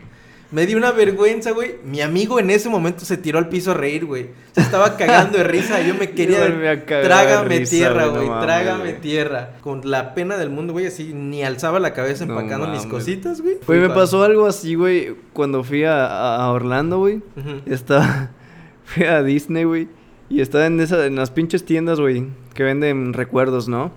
Me 0.51 0.65
dio 0.65 0.77
una 0.77 0.91
vergüenza, 0.91 1.51
güey. 1.51 1.75
Mi 1.83 2.01
amigo 2.01 2.39
en 2.39 2.49
ese 2.49 2.69
momento 2.69 3.05
se 3.05 3.17
tiró 3.17 3.37
al 3.37 3.49
piso 3.49 3.71
a 3.71 3.73
reír, 3.75 4.05
güey. 4.05 4.31
Se 4.53 4.61
estaba 4.61 4.97
cagando 4.97 5.37
de 5.37 5.43
risa. 5.43 5.79
Yo 5.81 5.93
me 5.93 6.09
quería. 6.15 6.85
trágame 6.85 7.59
tierra, 7.59 8.07
güey. 8.07 8.27
trágame 8.27 8.93
tierra. 8.93 9.57
Con 9.61 9.81
la 9.83 10.15
pena 10.15 10.37
del 10.37 10.49
mundo, 10.49 10.73
güey. 10.73 10.87
Así 10.87 11.13
ni 11.13 11.43
alzaba 11.43 11.79
la 11.79 11.93
cabeza 11.93 12.23
empacando 12.23 12.67
mis 12.67 12.87
cositas, 12.87 13.41
güey. 13.41 13.57
Güey, 13.65 13.79
me 13.79 13.89
pasó 13.89 14.23
algo 14.23 14.47
así, 14.47 14.73
güey. 14.73 15.15
Cuando 15.33 15.63
fui 15.63 15.83
a, 15.83 16.49
Orlando, 16.51 16.97
güey. 16.97 17.21
Estaba. 17.65 18.31
Fui 18.85 19.03
a 19.03 19.21
Disney, 19.21 19.65
güey. 19.65 19.87
Y 20.29 20.41
estaba 20.41 20.65
en, 20.65 20.79
esa, 20.79 21.05
en 21.05 21.15
las 21.15 21.29
pinches 21.29 21.63
tiendas, 21.63 21.99
güey. 21.99 22.25
Que 22.55 22.63
venden 22.63 23.13
recuerdos, 23.13 23.67
¿no? 23.67 23.91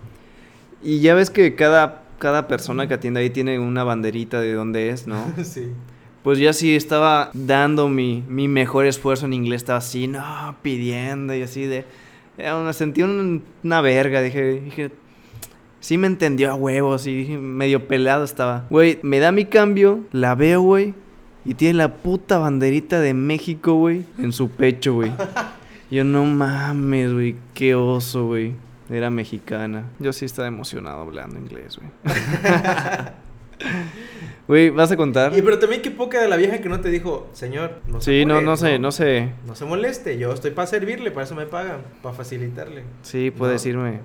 Y 0.83 1.01
ya 1.01 1.15
ves 1.15 1.31
que 1.31 1.55
cada, 1.55 2.03
cada 2.19 2.47
persona 2.47 2.87
que 2.89 2.93
atiende 2.93 3.21
ahí 3.21 3.31
tiene 3.31 3.59
una 3.59 3.85
banderita 3.85 4.39
de 4.43 4.53
dónde 4.53 4.91
es, 4.91 5.07
¿no? 5.07 5.33
sí 5.45 5.73
pues 6.23 6.39
yo 6.39 6.51
así 6.51 6.75
estaba 6.75 7.31
dando 7.35 7.89
mi, 7.89 8.23
mi 8.29 8.49
mejor 8.49 8.87
esfuerzo 8.87 9.27
en 9.27 9.33
inglés, 9.33 9.63
estaba 9.63 9.79
así, 9.79 10.07
no, 10.07 10.57
pidiendo 10.63 11.35
y 11.35 11.43
así 11.43 11.67
de... 11.67 11.85
Me 12.39 12.73
sentí 12.73 13.03
una 13.03 13.81
verga, 13.83 14.23
dije, 14.23 14.61
dije, 14.61 14.91
sí 15.81 15.99
me 15.99 16.07
entendió 16.07 16.51
a 16.51 16.55
huevos 16.55 17.07
y 17.07 17.25
medio 17.39 17.87
pelado 17.87 18.25
estaba. 18.25 18.67
Güey, 18.71 18.99
me 19.03 19.19
da 19.19 19.33
mi 19.33 19.45
cambio, 19.45 20.01
la 20.13 20.35
veo, 20.35 20.63
güey, 20.63 20.95
y 21.45 21.55
tiene 21.55 21.75
la 21.75 21.97
puta 21.97 22.39
banderita 22.39 23.01
de 23.01 23.15
México, 23.15 23.75
güey, 23.75 24.05
en 24.19 24.33
su 24.33 24.49
pecho, 24.49 24.95
güey. 24.95 25.13
Yo 25.91 26.05
no 26.05 26.25
mames, 26.25 27.13
güey, 27.13 27.37
qué 27.53 27.75
oso, 27.75 28.27
güey. 28.29 28.55
Era 28.89 29.11
mexicana. 29.11 29.91
Yo 29.99 30.13
sí 30.13 30.25
estaba 30.25 30.49
emocionado 30.49 31.03
hablando 31.03 31.39
inglés, 31.39 31.79
güey. 31.79 31.91
Güey, 34.53 34.69
¿vas 34.69 34.93
a 34.93 34.99
contar? 34.99 35.35
Y 35.35 35.41
pero 35.41 35.59
también 35.59 35.81
qué 35.81 35.91
poca 35.91 36.21
de 36.21 36.29
la 36.29 36.37
vieja 36.37 36.59
que 36.59 36.69
no 36.69 36.79
te 36.79 36.91
dijo, 36.91 37.27
señor, 37.33 37.81
no 37.89 38.03
se 38.03 38.11
Sí, 38.21 38.27
no, 38.27 38.43
no 38.43 38.59
sé, 38.59 38.79
no, 38.79 38.93
sé. 38.93 39.33
No 39.47 39.55
se 39.55 39.65
moleste, 39.65 40.19
yo 40.19 40.31
estoy 40.31 40.51
para 40.51 40.67
servirle, 40.67 41.11
para 41.11 41.25
eso 41.25 41.35
me 41.35 41.47
pagan, 41.47 41.81
para 42.03 42.15
facilitarle. 42.15 42.83
Sí, 43.01 43.31
puede 43.31 43.53
decirme. 43.55 44.01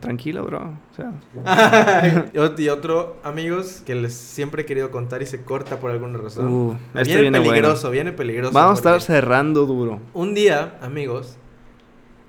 Tranquilo, 0.00 0.44
bro. 0.44 0.74
O 0.92 0.94
sea. 0.94 2.26
y 2.58 2.68
otro, 2.68 3.16
amigos, 3.24 3.82
que 3.86 3.94
les 3.94 4.12
siempre 4.12 4.64
he 4.64 4.66
querido 4.66 4.90
contar 4.90 5.22
y 5.22 5.26
se 5.26 5.40
corta 5.40 5.80
por 5.80 5.90
alguna 5.90 6.18
razón. 6.18 6.52
Uh, 6.52 6.76
viene, 6.92 7.22
viene, 7.22 7.40
peligroso, 7.40 7.90
viene 7.90 8.12
peligroso. 8.12 8.52
Vamos 8.52 8.72
a 8.72 8.80
estar 8.80 9.00
cerrando 9.00 9.64
duro. 9.64 10.00
Un 10.12 10.34
día, 10.34 10.76
amigos, 10.82 11.38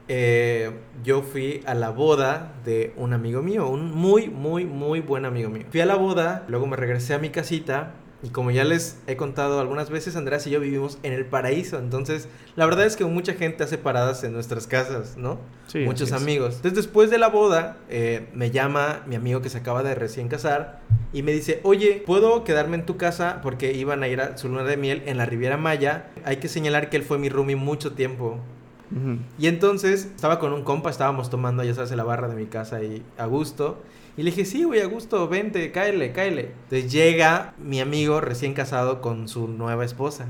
eh, 0.07 0.71
yo 1.03 1.21
fui 1.21 1.61
a 1.65 1.73
la 1.73 1.89
boda 1.89 2.53
de 2.63 2.93
un 2.97 3.13
amigo 3.13 3.41
mío, 3.41 3.67
un 3.67 3.91
muy, 3.93 4.29
muy, 4.29 4.65
muy 4.65 5.01
buen 5.01 5.25
amigo 5.25 5.49
mío. 5.49 5.65
Fui 5.69 5.81
a 5.81 5.85
la 5.85 5.95
boda, 5.95 6.45
luego 6.47 6.67
me 6.67 6.77
regresé 6.77 7.13
a 7.13 7.19
mi 7.19 7.29
casita 7.29 7.93
y 8.23 8.29
como 8.29 8.49
ya 8.49 8.63
les 8.63 8.97
he 9.05 9.15
contado 9.15 9.59
algunas 9.59 9.91
veces, 9.91 10.15
Andrés 10.15 10.47
y 10.47 10.49
yo 10.49 10.59
vivimos 10.59 10.97
en 11.03 11.13
el 11.13 11.25
paraíso. 11.25 11.77
Entonces, 11.77 12.27
la 12.55 12.65
verdad 12.65 12.85
es 12.85 12.95
que 12.95 13.05
mucha 13.05 13.33
gente 13.33 13.63
hace 13.63 13.77
paradas 13.77 14.23
en 14.23 14.33
nuestras 14.33 14.65
casas, 14.65 15.17
¿no? 15.17 15.39
Sí, 15.67 15.79
Muchos 15.79 16.11
amigos. 16.13 16.55
Entonces, 16.55 16.75
después 16.85 17.11
de 17.11 17.19
la 17.19 17.27
boda, 17.27 17.77
eh, 17.89 18.27
me 18.33 18.49
llama 18.49 19.03
mi 19.05 19.15
amigo 19.15 19.41
que 19.41 19.49
se 19.49 19.59
acaba 19.59 19.83
de 19.83 19.93
recién 19.93 20.29
casar 20.29 20.79
y 21.13 21.21
me 21.21 21.31
dice, 21.31 21.59
oye, 21.63 22.01
¿puedo 22.05 22.43
quedarme 22.43 22.77
en 22.77 22.85
tu 22.87 22.97
casa? 22.97 23.39
Porque 23.43 23.73
iban 23.73 24.01
a 24.01 24.07
ir 24.07 24.19
a 24.19 24.37
su 24.37 24.49
luna 24.49 24.63
de 24.63 24.77
miel 24.77 25.03
en 25.05 25.17
la 25.17 25.25
Riviera 25.25 25.57
Maya. 25.57 26.07
Hay 26.25 26.37
que 26.37 26.47
señalar 26.47 26.89
que 26.89 26.97
él 26.97 27.03
fue 27.03 27.19
mi 27.19 27.29
roomie 27.29 27.55
mucho 27.55 27.93
tiempo. 27.93 28.39
Y 29.37 29.47
entonces 29.47 30.05
estaba 30.05 30.39
con 30.39 30.53
un 30.53 30.63
compa, 30.63 30.89
estábamos 30.89 31.29
tomando, 31.29 31.63
ya 31.63 31.73
sabes, 31.73 31.91
la 31.91 32.03
barra 32.03 32.27
de 32.27 32.35
mi 32.35 32.45
casa 32.45 32.81
y 32.81 33.03
a 33.17 33.25
gusto. 33.25 33.81
Y 34.15 34.23
le 34.23 34.31
dije, 34.31 34.45
sí, 34.45 34.63
güey, 34.63 34.81
a 34.81 34.85
gusto, 34.85 35.27
vente, 35.27 35.71
cáele, 35.71 36.11
cáele. 36.11 36.51
Entonces 36.63 36.91
llega 36.91 37.53
mi 37.59 37.79
amigo 37.81 38.21
recién 38.21 38.53
casado 38.53 39.01
con 39.01 39.27
su 39.27 39.47
nueva 39.47 39.85
esposa. 39.85 40.27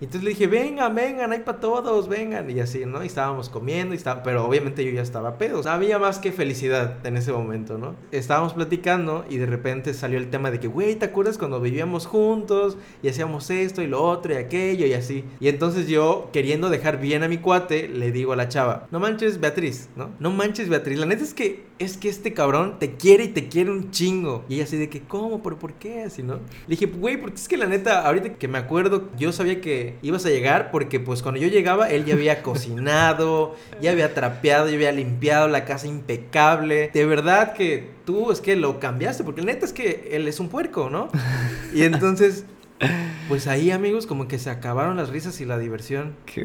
Y 0.00 0.04
entonces 0.04 0.24
le 0.24 0.30
dije, 0.30 0.46
vengan, 0.46 0.94
vengan, 0.94 1.30
hay 1.30 1.40
para 1.40 1.60
todos, 1.60 2.08
vengan. 2.08 2.48
Y 2.48 2.58
así, 2.60 2.86
¿no? 2.86 3.04
Y 3.04 3.06
estábamos 3.06 3.50
comiendo, 3.50 3.92
y 3.92 3.98
estaba, 3.98 4.22
pero 4.22 4.46
obviamente 4.46 4.82
yo 4.82 4.90
ya 4.92 5.02
estaba 5.02 5.36
pedo. 5.36 5.60
había 5.68 5.98
más 5.98 6.18
que 6.18 6.32
felicidad 6.32 7.06
en 7.06 7.18
ese 7.18 7.32
momento, 7.32 7.76
¿no? 7.76 7.94
Estábamos 8.10 8.54
platicando 8.54 9.26
y 9.28 9.36
de 9.36 9.44
repente 9.44 9.92
salió 9.92 10.18
el 10.18 10.30
tema 10.30 10.50
de 10.50 10.58
que, 10.58 10.68
güey, 10.68 10.96
¿te 10.96 11.04
acuerdas 11.04 11.36
cuando 11.36 11.60
vivíamos 11.60 12.06
juntos 12.06 12.78
y 13.02 13.08
hacíamos 13.08 13.50
esto 13.50 13.82
y 13.82 13.88
lo 13.88 14.02
otro 14.02 14.32
y 14.32 14.36
aquello 14.36 14.86
y 14.86 14.94
así? 14.94 15.24
Y 15.38 15.48
entonces 15.48 15.86
yo, 15.86 16.30
queriendo 16.32 16.70
dejar 16.70 16.98
bien 16.98 17.22
a 17.22 17.28
mi 17.28 17.36
cuate, 17.36 17.86
le 17.86 18.10
digo 18.10 18.32
a 18.32 18.36
la 18.36 18.48
chava, 18.48 18.86
no 18.90 19.00
manches 19.00 19.38
Beatriz, 19.38 19.90
¿no? 19.96 20.08
No 20.18 20.30
manches 20.30 20.70
Beatriz. 20.70 20.98
La 20.98 21.04
neta 21.04 21.24
es 21.24 21.34
que, 21.34 21.66
es 21.78 21.98
que 21.98 22.08
este 22.08 22.32
cabrón 22.32 22.78
te 22.78 22.96
quiere 22.96 23.24
y 23.24 23.28
te 23.28 23.48
quiere 23.48 23.70
un 23.70 23.90
chingo. 23.90 24.46
Y 24.48 24.54
ella 24.54 24.64
así 24.64 24.78
de 24.78 24.88
que, 24.88 25.02
¿cómo? 25.02 25.42
¿Pero 25.42 25.58
por 25.58 25.74
qué? 25.74 26.04
Así, 26.04 26.22
¿no? 26.22 26.36
Le 26.36 26.40
dije, 26.68 26.86
güey, 26.86 27.20
porque 27.20 27.36
es 27.36 27.48
que 27.48 27.58
la 27.58 27.66
neta, 27.66 28.06
ahorita 28.06 28.34
que 28.34 28.48
me 28.48 28.56
acuerdo, 28.56 29.10
yo 29.18 29.30
sabía 29.32 29.60
que 29.60 29.89
ibas 30.02 30.24
a 30.26 30.30
llegar 30.30 30.70
porque 30.70 31.00
pues 31.00 31.22
cuando 31.22 31.40
yo 31.40 31.48
llegaba 31.48 31.90
él 31.90 32.04
ya 32.04 32.14
había 32.14 32.42
cocinado, 32.44 33.56
ya 33.80 33.92
había 33.92 34.14
trapeado, 34.14 34.68
ya 34.68 34.74
había 34.74 34.92
limpiado 34.92 35.48
la 35.48 35.64
casa 35.64 35.86
impecable. 35.86 36.90
De 36.92 37.04
verdad 37.06 37.52
que 37.52 37.90
tú 38.04 38.30
es 38.30 38.40
que 38.40 38.56
lo 38.56 38.80
cambiaste 38.80 39.24
porque 39.24 39.42
neta 39.42 39.64
es 39.64 39.72
que 39.72 40.10
él 40.12 40.28
es 40.28 40.40
un 40.40 40.48
puerco, 40.48 40.90
¿no? 40.90 41.08
Y 41.74 41.82
entonces 41.82 42.44
pues 43.28 43.46
ahí, 43.46 43.70
amigos, 43.70 44.06
como 44.06 44.26
que 44.26 44.38
se 44.38 44.50
acabaron 44.50 44.96
las 44.96 45.10
risas 45.10 45.40
y 45.40 45.44
la 45.44 45.58
diversión. 45.58 46.16
Qué 46.26 46.44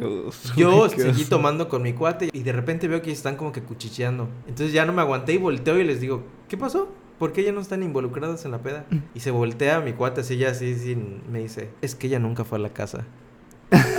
Yo 0.56 0.90
seguí 0.90 1.26
tomando 1.26 1.68
con 1.70 1.82
mi 1.82 1.94
cuate 1.94 2.30
y 2.32 2.44
de 2.44 2.52
repente 2.52 2.88
veo 2.88 3.02
que 3.02 3.12
están 3.12 3.38
como 3.38 3.52
que 3.52 3.64
cuchicheando. 3.64 4.30
Entonces 4.48 4.72
ya 4.72 4.86
no 4.86 4.94
me 4.94 5.02
aguanté 5.02 5.34
y 5.34 5.38
volteo 5.38 5.80
y 5.80 5.84
les 5.84 6.02
digo, 6.02 6.24
¿qué 6.48 6.58
pasó? 6.58 6.90
¿por 7.18 7.34
qué 7.34 7.44
ya 7.44 7.52
no 7.52 7.62
están 7.62 7.84
involucradas 7.84 8.46
en 8.46 8.52
la 8.52 8.60
peda? 8.60 8.86
Y 9.14 9.20
se 9.20 9.32
voltea 9.32 9.78
a 9.78 9.82
mi 9.82 9.94
cuate 9.94 10.22
así, 10.22 10.38
ya 10.38 10.50
así, 10.50 10.74
así, 10.74 10.96
me 10.96 11.40
dice, 11.40 11.70
es 11.82 11.96
que 11.96 12.08
ella 12.08 12.20
nunca 12.20 12.44
fue 12.44 12.58
a 12.58 12.62
la 12.62 12.70
casa. 12.70 13.06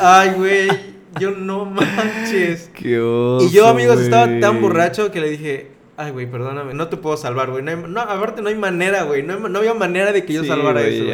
Ay, 0.00 0.30
güey, 0.36 0.68
yo 1.18 1.32
no 1.32 1.64
manches. 1.64 2.70
Qué 2.74 3.00
oso, 3.00 3.46
Y 3.46 3.50
yo, 3.50 3.66
amigos, 3.68 4.00
estaba 4.00 4.28
tan 4.40 4.60
borracho 4.60 5.10
que 5.10 5.20
le 5.20 5.30
dije, 5.30 5.70
ay, 5.96 6.12
güey, 6.12 6.30
perdóname, 6.30 6.74
no 6.74 6.88
te 6.88 6.96
puedo 6.96 7.16
salvar, 7.16 7.50
güey. 7.50 7.62
No, 7.62 7.76
no, 7.76 8.00
aparte 8.00 8.42
no 8.42 8.48
hay 8.48 8.54
manera, 8.54 9.04
güey. 9.04 9.22
No, 9.22 9.38
no, 9.48 9.58
había 9.58 9.74
manera 9.74 10.12
de 10.12 10.24
que 10.24 10.34
yo 10.34 10.44
salvara 10.44 10.82
eso. 10.82 11.04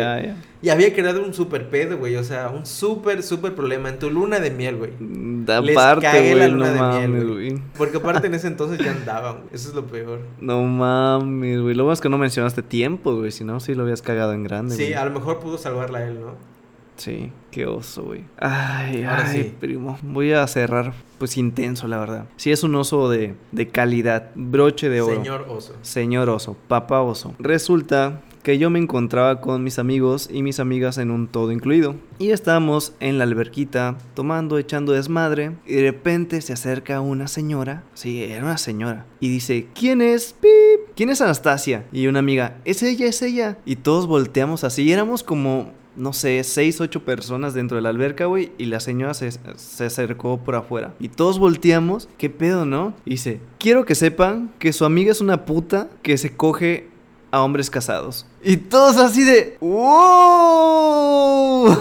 Y 0.61 0.69
había 0.69 0.95
creado 0.95 1.25
un 1.25 1.35
super 1.35 1.69
pedo, 1.69 1.99
güey. 1.99 2.15
O 2.17 2.23
sea, 2.23 2.49
un 2.49 2.67
súper, 2.67 3.25
súper 3.25 3.53
problema 3.55 3.89
en 3.89 3.99
tu 3.99 4.11
luna 4.11 4.39
de 4.39 4.53
miel, 4.53 4.77
güey. 4.77 4.93
Da 5.01 5.61
Les 5.61 5.75
parte, 5.75 6.35
la 6.37 6.47
luna 6.47 6.71
de 6.71 7.09
miel, 7.09 7.29
güey. 7.29 7.63
Porque 7.77 7.97
aparte 7.97 8.29
en 8.29 8.35
ese 8.37 8.47
entonces 8.47 8.79
ya 8.79 8.93
andaban, 8.93 9.39
güey. 9.39 9.49
Eso 9.53 9.71
es 9.71 9.75
lo 9.75 9.87
peor. 9.87 10.21
No 10.41 10.63
mames, 10.63 11.61
güey. 11.61 11.75
Lo 11.75 11.87
más 11.87 12.01
que 12.01 12.09
no 12.09 12.17
mencionaste 12.17 12.63
tiempo, 12.63 13.15
güey. 13.17 13.33
Si 13.33 13.43
no, 13.43 13.59
sí 13.59 13.75
lo 13.75 13.83
habías 13.83 14.03
cagado 14.03 14.35
en 14.35 14.45
grande, 14.45 14.77
Sí, 14.77 14.93
a 14.93 15.05
lo 15.05 15.11
mejor 15.11 15.41
pudo 15.41 15.59
salvarla 15.59 16.07
él, 16.07 16.21
¿no? 16.21 16.52
Sí, 16.97 17.33
qué 17.51 17.67
oso, 17.67 18.05
güey. 18.05 18.25
Ay, 18.39 19.05
ay, 19.09 19.57
primo. 19.59 19.99
Voy 20.03 20.33
a 20.33 20.47
cerrar, 20.47 20.93
pues 21.19 21.37
intenso, 21.37 21.89
la 21.89 21.99
verdad. 21.99 22.27
Sí, 22.37 22.53
es 22.53 22.63
un 22.63 22.75
oso 22.75 23.09
de, 23.09 23.35
de 23.51 23.69
calidad, 23.69 24.31
broche 24.35 24.89
de 24.89 25.01
oro. 25.01 25.17
Señor 25.17 25.47
oso. 25.49 25.75
Señor 25.83 26.29
oso, 26.29 26.57
papá 26.69 27.01
oso. 27.01 27.35
Resulta 27.39 28.21
que 28.43 28.59
yo 28.59 28.71
me 28.71 28.81
encontraba 28.81 29.41
con 29.41 29.63
mis 29.63 29.79
amigos 29.79 30.29
y 30.31 30.43
mis 30.43 30.59
amigas 30.59 30.99
en 30.99 31.11
un 31.11 31.29
todo 31.29 31.53
incluido. 31.53 31.95
Y 32.19 32.31
estábamos 32.31 32.93
en 33.01 33.19
la 33.19 33.25
alberquita 33.25 33.97
tomando, 34.15 34.59
echando 34.59 34.93
desmadre. 34.93 35.53
Y 35.67 35.75
de 35.75 35.83
repente 35.83 36.41
se 36.41 36.53
acerca 36.53 37.01
una 37.01 37.29
señora. 37.29 37.85
Sí, 37.95 38.23
era 38.23 38.45
una 38.45 38.59
señora. 38.59 39.07
Y 39.21 39.29
dice, 39.29 39.69
¿quién 39.75 40.03
es? 40.03 40.35
Pip. 40.41 40.95
¿Quién 40.97 41.11
es 41.11 41.21
Anastasia? 41.21 41.85
Y 41.93 42.09
una 42.09 42.19
amiga, 42.19 42.59
es 42.65 42.83
ella, 42.83 43.07
es 43.07 43.23
ella. 43.23 43.59
Y 43.65 43.77
todos 43.77 44.07
volteamos 44.07 44.65
así. 44.65 44.83
Y 44.83 44.93
éramos 44.93 45.23
como 45.23 45.71
no 45.97 46.13
sé, 46.13 46.43
seis, 46.45 46.81
ocho 46.81 47.05
personas 47.05 47.55
dentro 47.55 47.77
de 47.77 47.83
la 47.83 47.91
alberca, 47.91 48.27
güey, 48.27 48.53
y 48.59 48.67
la 48.67 48.81
señora 48.81 49.15
se, 49.15 49.31
se 49.31 49.85
acercó 49.85 50.39
por 50.39 50.55
afuera. 50.55 50.95
Y 50.99 51.09
todos 51.09 51.39
volteamos, 51.39 52.09
¿qué 52.19 52.31
pedo, 52.31 52.65
no? 52.65 52.95
Y 53.05 53.13
dice, 53.13 53.41
quiero 53.59 53.85
que 53.85 53.95
sepan 53.95 54.53
que 54.59 54.73
su 54.73 54.85
amiga 54.85 55.13
es 55.13 55.21
una 55.21 55.45
puta 55.45 55.89
que 56.03 56.17
se 56.19 56.37
coge 56.37 56.89
a 57.31 57.43
hombres 57.43 57.71
casados. 57.71 58.27
Y 58.43 58.59
todos 58.59 58.97
así 58.97 59.25
de, 59.25 59.57
¡Wow! 59.61 61.77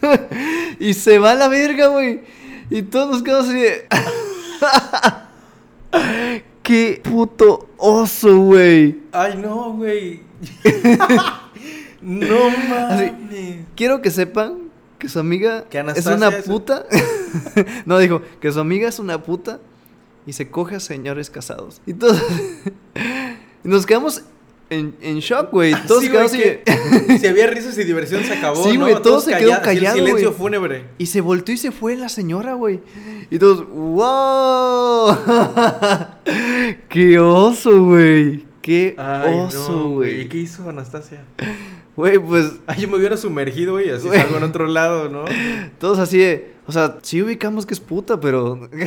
y 0.78 0.94
se 0.94 1.18
va 1.18 1.32
a 1.32 1.34
la 1.34 1.48
verga, 1.48 1.88
güey. 1.88 2.20
Y 2.70 2.82
todos 2.82 3.10
nos 3.10 3.22
quedamos 3.22 3.48
así 3.48 3.60
de... 3.60 3.86
¡Qué 6.62 7.00
puto 7.02 7.68
oso, 7.78 8.38
güey! 8.40 9.00
Ay, 9.12 9.38
no, 9.40 9.72
güey. 9.72 10.20
no 12.08 12.36
Así, 12.90 13.10
mames. 13.12 13.56
Quiero 13.76 14.00
que 14.02 14.10
sepan 14.10 14.68
que 14.98 15.08
su 15.08 15.18
amiga 15.20 15.64
Que 15.70 15.78
es 15.94 16.06
una 16.06 16.30
puta. 16.30 16.84
no, 17.86 17.98
dijo 17.98 18.22
que 18.40 18.50
su 18.52 18.60
amiga 18.60 18.88
es 18.88 18.98
una 18.98 19.22
puta 19.22 19.60
y 20.26 20.32
se 20.32 20.50
coge 20.50 20.76
a 20.76 20.80
señores 20.80 21.30
casados. 21.30 21.80
Y 21.86 21.94
todos 21.94 22.20
nos 23.62 23.86
quedamos 23.86 24.22
en, 24.70 24.94
en 25.00 25.20
shock, 25.20 25.50
güey. 25.52 25.72
Todos 25.86 26.02
Sí, 26.02 26.10
quedamos 26.10 26.32
así. 26.32 26.42
que 26.42 27.18
si 27.20 27.26
había 27.26 27.46
risas 27.46 27.78
y 27.78 27.84
diversión 27.84 28.22
se 28.24 28.34
acabó, 28.34 28.62
Sí, 28.64 28.76
¿no? 28.76 28.80
güey, 28.84 28.94
todo 28.94 29.02
Todos 29.04 29.24
se 29.24 29.30
quedó 29.36 29.50
calla- 29.50 29.56
así 29.56 29.64
callado, 29.64 29.96
El 29.98 30.04
silencio 30.04 30.32
fúnebre. 30.32 30.84
Y 30.98 31.06
se 31.06 31.20
volteó 31.22 31.54
y 31.54 31.58
se 31.58 31.70
fue 31.70 31.96
la 31.96 32.08
señora, 32.08 32.54
güey. 32.54 32.80
Y 33.30 33.38
todos, 33.38 33.66
¡wow! 33.68 35.16
¡Qué 36.88 37.18
oso, 37.18 37.84
güey! 37.84 38.46
¡Qué 38.62 38.94
Ay, 38.98 39.34
oso, 39.38 39.70
no, 39.72 39.90
güey! 39.90 40.22
¿Y 40.22 40.28
qué 40.28 40.38
hizo 40.38 40.68
Anastasia? 40.68 41.22
Güey, 41.98 42.16
pues 42.20 42.52
Ay, 42.68 42.82
yo 42.82 42.88
me 42.88 42.96
hubiera 42.96 43.16
sumergido, 43.16 43.72
güey, 43.72 43.90
así 43.90 44.08
salgo 44.08 44.36
en 44.36 44.44
otro 44.44 44.68
lado, 44.68 45.08
¿no? 45.08 45.24
todos 45.80 45.98
así 45.98 46.18
de. 46.18 46.54
O 46.68 46.70
sea, 46.70 46.98
sí 47.02 47.20
ubicamos 47.22 47.66
que 47.66 47.74
es 47.74 47.80
puta, 47.80 48.20
pero. 48.20 48.68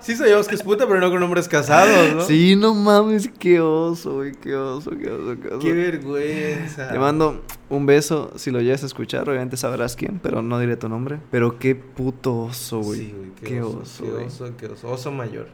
Sí 0.00 0.14
sabíamos 0.14 0.46
que 0.46 0.54
es 0.54 0.62
puta, 0.62 0.86
pero 0.86 1.00
no 1.00 1.10
con 1.10 1.20
hombres 1.24 1.48
casados, 1.48 2.14
¿no? 2.14 2.20
Sí, 2.20 2.54
no 2.54 2.74
mames, 2.74 3.28
qué 3.40 3.60
oso, 3.60 4.14
güey, 4.16 4.32
qué 4.40 4.54
oso, 4.54 4.92
qué 4.92 5.10
oso, 5.10 5.40
qué 5.40 5.48
oso. 5.48 5.58
Qué 5.58 5.72
vergüenza. 5.72 6.92
Te 6.92 6.98
mando 7.00 7.42
un 7.70 7.86
beso, 7.86 8.30
si 8.36 8.52
lo 8.52 8.60
llegas 8.60 8.84
a 8.84 8.86
escuchar, 8.86 9.28
obviamente 9.28 9.56
sabrás 9.56 9.96
quién, 9.96 10.20
pero 10.22 10.42
no 10.42 10.60
diré 10.60 10.76
tu 10.76 10.88
nombre. 10.88 11.18
Pero 11.32 11.58
qué 11.58 11.74
puto 11.74 12.44
oso, 12.44 12.78
güey. 12.82 13.00
Sí, 13.00 13.14
güey, 13.16 13.30
qué, 13.34 13.62
oso, 13.62 14.04
qué 14.04 14.10
güey. 14.10 14.26
oso, 14.26 14.52
qué 14.56 14.66
oso. 14.66 14.88
Oso 14.88 15.10
mayor. 15.10 15.48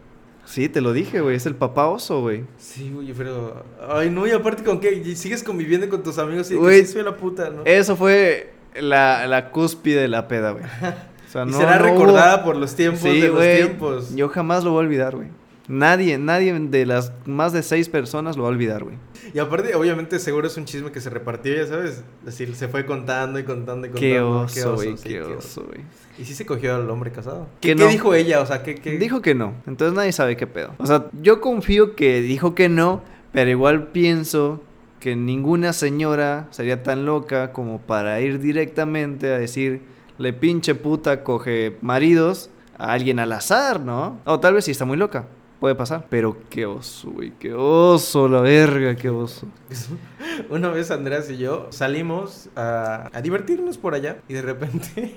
Sí, 0.45 0.69
te 0.69 0.81
lo 0.81 0.93
dije, 0.93 1.21
güey, 1.21 1.37
es 1.37 1.47
el 1.47 1.55
papá 1.55 1.87
oso, 1.89 2.21
güey. 2.21 2.45
Sí, 2.59 2.91
güey, 2.93 3.13
pero... 3.13 3.65
Ay, 3.89 4.11
no, 4.11 4.27
y 4.27 4.31
aparte 4.33 4.63
con 4.65 4.81
que 4.81 4.93
y 4.93 5.17
sigues 5.17 5.43
conviviendo 5.43 5.89
con 5.89 6.03
tus 6.03 6.19
amigos 6.19 6.51
y 6.51 6.57
Güey. 6.57 6.85
sí 6.85 6.93
soy 6.95 7.03
la 7.05 7.17
puta, 7.17 7.49
¿no? 7.51 7.63
Eso 7.65 7.97
fue 7.97 8.53
la, 8.75 9.27
la 9.27 9.51
cúspide 9.51 10.01
de 10.03 10.09
la 10.09 10.29
peda, 10.29 10.51
güey. 10.53 10.65
O 11.29 11.33
sea, 11.33 11.45
y 11.45 11.47
no- 11.47 11.57
será 11.57 11.79
no 11.79 11.85
hubo- 11.87 11.93
recordada 11.95 12.45
por 12.45 12.57
los 12.57 12.75
tiempos 12.75 13.01
Sí, 13.01 13.21
de 13.23 13.29
los 13.29 13.37
güey. 13.37 13.57
tiempos. 13.57 14.15
Yo 14.15 14.29
jamás 14.29 14.65
lo 14.65 14.73
voy 14.73 14.81
a 14.85 14.87
olvidar, 14.87 15.17
güey. 15.17 15.29
Nadie, 15.69 16.19
nadie 16.19 16.53
de 16.59 16.87
las 16.87 17.13
más 17.25 17.53
de 17.53 17.63
seis 17.63 17.89
personas 17.89 18.37
lo 18.37 18.43
va 18.43 18.49
a 18.49 18.53
olvidar, 18.53 18.83
güey. 18.83 18.97
Y 19.33 19.39
aparte, 19.39 19.75
obviamente, 19.75 20.19
seguro 20.19 20.49
es 20.49 20.57
un 20.57 20.65
chisme 20.65 20.91
que 20.91 21.01
se 21.01 21.09
repartió, 21.09 21.55
ya 21.55 21.67
sabes. 21.67 22.03
Así 22.27 22.53
se 22.55 22.69
fue 22.69 22.85
contando 22.85 23.39
y 23.39 23.45
contando 23.45 23.87
y 23.87 23.91
contando. 23.91 24.01
Qué 24.01 24.21
oso, 24.21 24.75
güey, 24.75 24.95
qué 24.97 25.23
oso, 25.23 25.65
güey. 25.65 25.81
Y 26.19 26.25
sí 26.25 26.35
se 26.35 26.45
cogió 26.45 26.75
al 26.75 26.91
hombre 26.91 27.13
casado. 27.13 27.47
Que 27.61 27.69
¿Qué, 27.69 27.75
no. 27.75 27.87
qué 27.87 27.93
dijo 27.93 28.15
ella? 28.15 28.41
O 28.41 28.47
sea, 28.47 28.63
¿qué, 28.63 28.75
qué... 28.75 28.99
Dijo 28.99 29.23
que 29.23 29.35
no, 29.35 29.55
entonces 29.67 29.97
nadie 29.97 30.13
sabe 30.13 30.37
qué 30.37 30.47
pedo. 30.47 30.75
O 30.79 30.87
sea, 30.87 31.07
yo 31.21 31.41
confío 31.41 31.95
que 31.95 32.21
dijo 32.21 32.55
que 32.55 32.69
no, 32.69 33.03
pero 33.33 33.49
igual 33.51 33.89
pienso 33.89 34.61
que 35.03 35.17
ninguna 35.17 35.73
señora 35.73 36.47
sería 36.51 36.83
tan 36.83 37.07
loca 37.07 37.53
como 37.53 37.81
para 37.81 38.21
ir 38.21 38.39
directamente 38.39 39.33
a 39.33 39.39
decir, 39.39 39.83
le 40.19 40.33
pinche 40.33 40.77
puta 40.77 41.25
coge 41.25 41.77
maridos 41.81 42.51
a 42.79 42.93
alguien 42.93 43.19
al 43.19 43.33
azar, 43.33 43.81
¿no? 43.81 44.21
O 44.25 44.39
tal 44.39 44.55
vez 44.55 44.65
sí 44.65 44.71
está 44.71 44.85
muy 44.85 44.97
loca, 44.97 45.27
puede 45.63 45.77
pasar. 45.77 46.07
Pero 46.11 46.37
qué 46.51 46.67
oso, 46.67 47.13
güey, 47.13 47.31
qué 47.39 47.55
oso, 47.55 48.27
la 48.27 48.41
verga, 48.41 48.97
qué 48.97 49.09
oso. 49.09 49.47
Una 50.51 50.71
vez 50.71 50.91
Andreas 50.91 51.31
y 51.31 51.37
yo 51.37 51.69
salimos 51.71 52.49
a, 52.57 53.09
a 53.13 53.23
divertirnos 53.23 53.79
por 53.79 53.95
allá 53.95 54.17
y 54.27 54.35
de 54.35 54.43
repente, 54.43 55.15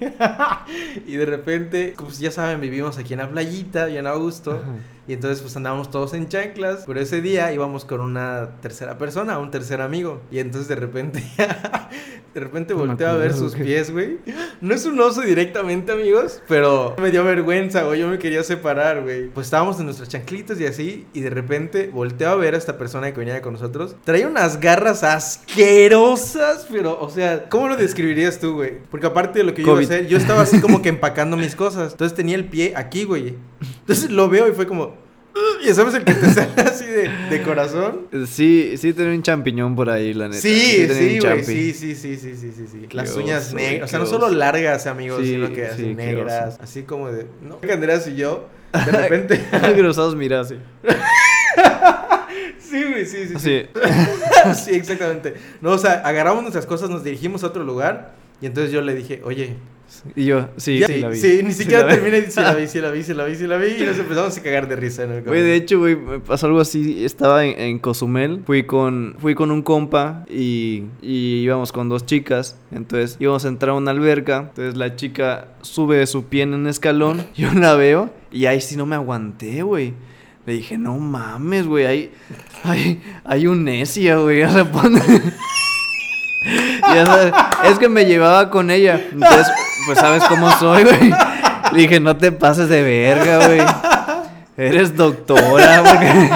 y 1.07 1.15
de 1.15 1.25
repente, 1.25 1.95
pues 1.97 2.19
ya 2.19 2.29
saben, 2.29 2.61
vivimos 2.61 2.99
aquí 2.99 3.13
en 3.13 3.21
la 3.21 3.29
playita, 3.31 3.87
bien 3.87 4.05
a 4.05 4.13
gusto. 4.13 4.61
Y 5.07 5.13
entonces 5.13 5.41
pues 5.41 5.55
andábamos 5.55 5.91
todos 5.91 6.13
en 6.13 6.27
chanclas, 6.27 6.83
pero 6.87 6.99
ese 6.99 7.21
día 7.21 7.51
íbamos 7.53 7.85
con 7.85 8.01
una 8.01 8.49
tercera 8.61 8.97
persona, 8.97 9.37
un 9.37 9.51
tercer 9.51 9.81
amigo. 9.81 10.21
Y 10.31 10.39
entonces 10.39 10.67
de 10.67 10.75
repente, 10.75 11.23
de 12.33 12.39
repente 12.39 12.73
No 12.73 12.85
volteo 12.85 13.07
a 13.09 13.13
ver 13.13 13.27
acuerdo, 13.31 13.37
sus 13.45 13.55
güey. 13.55 13.67
pies, 13.67 13.91
güey. 13.91 14.17
No 14.61 14.73
es 14.73 14.85
un 14.85 14.99
oso 14.99 15.21
directamente, 15.21 15.91
amigos, 15.91 16.41
pero 16.47 16.95
me 16.99 17.11
dio 17.11 17.23
vergüenza, 17.23 17.83
güey. 17.83 17.99
Yo 17.99 18.07
me 18.07 18.17
quería 18.17 18.43
separar, 18.43 19.03
güey. 19.03 19.29
Pues 19.29 19.47
estábamos 19.47 19.79
en 19.79 19.85
nuestras 19.85 20.09
chanclitas 20.09 20.59
y 20.59 20.65
así, 20.65 21.05
y 21.13 21.21
de 21.21 21.29
repente 21.29 21.89
volteo 21.93 22.29
a 22.29 22.35
ver 22.35 22.55
a 22.55 22.57
esta 22.57 22.77
persona 22.77 23.11
que 23.13 23.19
venía 23.19 23.41
con 23.41 23.53
nosotros. 23.53 23.95
Traía 24.05 24.27
unas 24.27 24.59
garras 24.59 25.03
asquerosas, 25.03 26.65
pero, 26.71 26.99
o 26.99 27.09
sea, 27.09 27.47
¿cómo 27.49 27.67
lo 27.67 27.77
describirías 27.77 28.39
tú, 28.39 28.53
güey? 28.55 28.79
Porque 28.89 29.07
aparte 29.07 29.39
de 29.39 29.45
lo 29.45 29.53
que 29.53 29.63
yo 29.63 29.71
iba 29.71 29.79
a 29.79 29.83
hacer, 29.83 30.07
yo 30.07 30.17
estaba 30.17 30.41
así 30.41 30.59
como 30.61 30.81
que 30.81 30.89
empacando 30.89 31.37
mis 31.37 31.55
cosas. 31.55 31.91
Entonces 31.91 32.15
tenía 32.15 32.35
el 32.35 32.45
pie 32.45 32.73
aquí, 32.75 33.03
güey. 33.03 33.35
Entonces 33.87 34.09
lo 34.09 34.27
veo 34.29 34.47
y 34.49 34.51
fue 34.53 34.65
como. 34.65 34.95
Y 35.63 35.73
sabes 35.73 35.93
el 35.93 36.03
que 36.05 36.13
te 36.13 36.27
sale 36.33 36.49
así 36.61 36.85
de, 36.85 37.09
de 37.29 37.41
corazón. 37.43 38.07
Sí, 38.25 38.75
sí 38.77 38.93
tenía 38.93 39.13
un 39.13 39.21
champiñón 39.21 39.75
por 39.75 39.89
ahí, 39.89 40.13
la 40.13 40.27
neta. 40.27 40.41
Sí, 40.41 40.87
sí, 40.87 41.19
güey. 41.19 41.43
Sí, 41.43 41.73
sí, 41.73 41.95
sí, 41.95 42.17
sí, 42.17 42.35
sí, 42.35 42.51
sí, 42.55 42.67
sí. 42.71 42.87
Las 42.91 43.15
uñas 43.15 43.53
negras. 43.53 43.89
O 43.89 43.91
sea, 43.91 43.99
no 43.99 44.05
solo 44.05 44.29
largas, 44.29 44.87
amigos, 44.87 45.21
Sí, 45.21 45.33
sino 45.33 45.51
que 45.53 45.67
así 45.67 45.83
sí, 45.83 45.93
negras. 45.93 46.57
Así 46.61 46.83
como 46.83 47.11
de. 47.11 47.27
No, 47.41 47.59
que 47.59 47.71
Andreas 47.71 48.07
y 48.07 48.15
yo, 48.15 48.47
de 48.73 48.91
repente. 48.91 49.41
Grosados, 49.75 50.15
mira, 50.15 50.39
así. 50.39 50.55
sí, 52.59 52.83
güey, 52.83 53.05
sí, 53.05 53.27
sí. 53.27 53.35
sí. 53.37 53.65
Sí, 54.55 54.71
exactamente. 54.71 55.35
No, 55.61 55.71
o 55.71 55.77
sea, 55.77 56.01
agarramos 56.05 56.41
nuestras 56.41 56.65
cosas, 56.65 56.89
nos 56.89 57.03
dirigimos 57.03 57.43
a 57.43 57.47
otro 57.47 57.63
lugar. 57.63 58.15
Y 58.41 58.45
entonces 58.47 58.71
yo 58.71 58.81
le 58.81 58.93
dije, 58.95 59.21
oye, 59.23 59.55
Y 60.15 60.25
yo, 60.25 60.49
sí, 60.57 60.79
ya- 60.79 60.87
sí, 60.87 60.99
la 60.99 61.09
vi. 61.09 61.17
sí, 61.17 61.39
ni 61.43 61.51
Sí 61.51 61.63
siquiera 61.63 61.85
vi. 61.85 61.93
terminé, 61.93 62.29
sí 62.29 62.39
la 62.41 62.53
vi, 62.53 62.67
sí 62.67 62.79
la 62.81 62.91
vi, 62.91 63.03
sí 63.03 63.13
la 63.13 63.25
vi, 63.25 63.35
sí 63.35 63.47
la 63.47 63.57
vi. 63.57 63.67
Y 63.79 63.85
nos 63.85 63.97
empezamos 63.97 64.37
a 64.37 64.41
cagar 64.43 64.67
de 64.67 64.75
risa 64.75 65.03
en 65.03 65.11
el 65.13 65.23
Güey, 65.23 65.41
de 65.41 65.55
hecho, 65.55 65.79
güey, 65.79 65.95
me 65.95 66.19
pasó 66.19 66.47
algo 66.47 66.59
así. 66.59 67.03
Estaba 67.05 67.45
en, 67.45 67.59
en 67.59 67.79
Cozumel. 67.79 68.41
Fui 68.45 68.63
con, 68.63 69.15
fui 69.19 69.35
con 69.35 69.51
un 69.51 69.61
compa 69.61 70.25
y, 70.29 70.83
y 71.01 71.37
íbamos 71.43 71.71
con 71.71 71.87
dos 71.89 72.05
chicas. 72.05 72.57
Entonces 72.71 73.17
íbamos 73.19 73.45
a 73.45 73.47
entrar 73.47 73.71
a 73.71 73.73
una 73.75 73.91
alberca. 73.91 74.47
Entonces 74.49 74.75
la 74.75 74.95
chica 74.95 75.47
sube 75.61 76.05
su 76.07 76.25
pie 76.25 76.43
en 76.43 76.53
un 76.53 76.67
escalón. 76.67 77.25
Yo 77.35 77.51
la 77.53 77.75
veo 77.75 78.09
y 78.31 78.45
ahí 78.47 78.61
sí 78.61 78.75
no 78.75 78.85
me 78.85 78.95
aguanté, 78.95 79.61
güey. 79.63 79.93
Le 80.45 80.53
dije, 80.53 80.77
no 80.77 80.99
mames, 80.99 81.65
güey, 81.65 81.85
hay, 81.87 82.11
hay, 82.63 83.01
hay 83.23 83.47
un 83.47 83.63
necia, 83.63 84.17
güey. 84.17 84.41
Ya 86.93 87.05
sabes, 87.05 87.33
es 87.71 87.79
que 87.79 87.89
me 87.89 88.05
llevaba 88.05 88.51
con 88.51 88.69
ella. 88.69 89.01
Entonces, 89.11 89.47
pues 89.85 89.99
sabes 89.99 90.23
cómo 90.25 90.49
soy, 90.59 90.83
güey. 90.83 91.13
Le 91.73 91.79
dije, 91.79 91.99
no 91.99 92.15
te 92.15 92.31
pases 92.31 92.69
de 92.69 92.81
verga, 92.83 93.47
güey. 93.47 93.61
Eres 94.57 94.95
doctora, 94.95 95.83
porque 95.83 96.29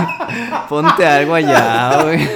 ponte 0.68 1.06
algo 1.06 1.36
allá, 1.36 2.04
güey. 2.04 2.28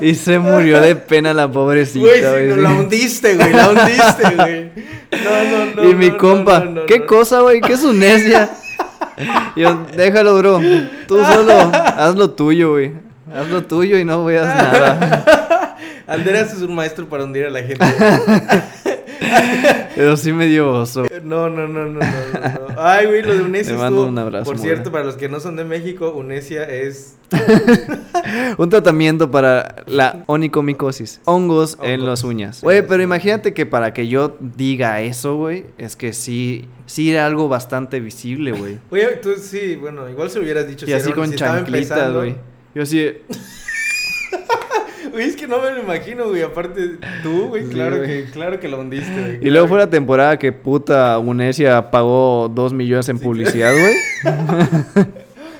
Y 0.00 0.14
se 0.14 0.38
murió 0.38 0.80
de 0.80 0.94
pena 0.94 1.34
la 1.34 1.50
pobrecita, 1.50 2.06
Güey, 2.06 2.20
sí, 2.20 2.26
güey. 2.28 2.46
no, 2.48 2.56
la 2.56 2.70
hundiste, 2.70 3.34
güey, 3.34 3.52
la 3.52 3.70
hundiste, 3.70 4.34
güey. 4.36 4.70
No, 5.24 5.66
no, 5.74 5.82
no. 5.82 5.90
y 5.90 5.94
mi 5.94 6.10
no, 6.10 6.16
compa, 6.18 6.60
no, 6.60 6.64
no, 6.66 6.70
no, 6.82 6.86
¿qué 6.86 7.04
cosa, 7.04 7.40
güey? 7.40 7.60
¿Qué 7.60 7.72
es 7.72 7.82
un 7.82 7.98
necia? 7.98 8.48
Yo, 9.56 9.86
déjalo, 9.96 10.38
bro. 10.38 10.60
Tú 11.08 11.24
solo 11.24 11.72
haz 11.72 12.14
lo 12.14 12.30
tuyo, 12.30 12.70
güey. 12.72 12.92
Haz 13.34 13.48
lo 13.48 13.64
tuyo 13.64 13.98
y 13.98 14.04
no 14.04 14.24
veas 14.24 14.46
nada. 14.46 15.76
Andreas 16.06 16.52
es 16.52 16.62
un 16.62 16.74
maestro 16.76 17.08
para 17.08 17.24
hundir 17.24 17.46
a 17.46 17.50
la 17.50 17.60
gente. 17.62 17.84
Pero 19.94 20.16
sí 20.16 20.32
me 20.32 20.46
dio 20.46 20.70
oso. 20.70 21.04
No, 21.22 21.48
no, 21.48 21.66
no, 21.68 21.86
no, 21.86 22.00
no. 22.00 22.06
Ay, 22.76 23.06
güey, 23.06 23.22
lo 23.22 23.34
de 23.34 23.42
Unesia 23.42 23.72
Te 23.72 23.78
mando 23.78 24.00
estuvo- 24.00 24.08
un 24.12 24.18
abrazo, 24.18 24.44
Por 24.44 24.56
Mora. 24.56 24.68
cierto, 24.68 24.92
para 24.92 25.04
los 25.04 25.16
que 25.16 25.28
no 25.28 25.40
son 25.40 25.56
de 25.56 25.64
México, 25.64 26.12
Unesia 26.16 26.64
es... 26.64 27.16
Un 28.58 28.70
tratamiento 28.70 29.30
para 29.30 29.84
la 29.86 30.22
onicomicosis. 30.26 31.20
Hongos 31.24 31.78
en 31.82 32.04
las 32.06 32.24
uñas. 32.24 32.56
Sí, 32.56 32.62
Güey, 32.64 32.82
pero 32.82 32.98
sí. 32.98 33.02
imagínate 33.02 33.54
que 33.54 33.66
para 33.66 33.92
que 33.92 34.08
yo 34.08 34.36
diga 34.40 35.00
eso, 35.02 35.36
güey, 35.36 35.66
es 35.78 35.96
que 35.96 36.12
sí, 36.12 36.66
sí 36.86 37.10
era 37.10 37.26
algo 37.26 37.48
bastante 37.48 38.00
visible, 38.00 38.52
güey. 38.52 38.78
Oye, 38.90 39.06
tú 39.22 39.34
sí, 39.40 39.76
bueno, 39.76 40.08
igual 40.08 40.30
se 40.30 40.40
hubieras 40.40 40.66
dicho 40.66 40.84
Y 40.86 40.88
si 40.88 40.94
así 40.94 41.08
era- 41.08 41.14
con 41.16 41.28
si 41.30 41.36
chanclitas, 41.36 42.12
güey. 42.14 42.36
Yo 42.74 42.86
de, 42.86 43.22
Güey, 45.18 45.30
es 45.30 45.34
que 45.34 45.48
no 45.48 45.60
me 45.60 45.72
lo 45.72 45.82
imagino, 45.82 46.28
güey. 46.28 46.42
Aparte, 46.42 46.92
tú, 47.24 47.48
güey, 47.48 47.64
Sí, 47.64 47.70
claro, 47.70 47.96
güey. 47.96 48.06
que, 48.06 48.30
claro 48.30 48.60
que 48.60 48.68
lo 48.68 48.78
hundiste, 48.78 49.20
güey. 49.20 49.38
Y 49.42 49.50
luego 49.50 49.66
fue 49.66 49.78
la 49.78 49.90
temporada 49.90 50.38
que 50.38 50.52
puta 50.52 51.18
Unesia 51.18 51.90
pagó 51.90 52.48
dos 52.48 52.72
millones 52.72 53.08
en 53.08 53.18
publicidad, 53.18 53.72
güey. 53.72 53.96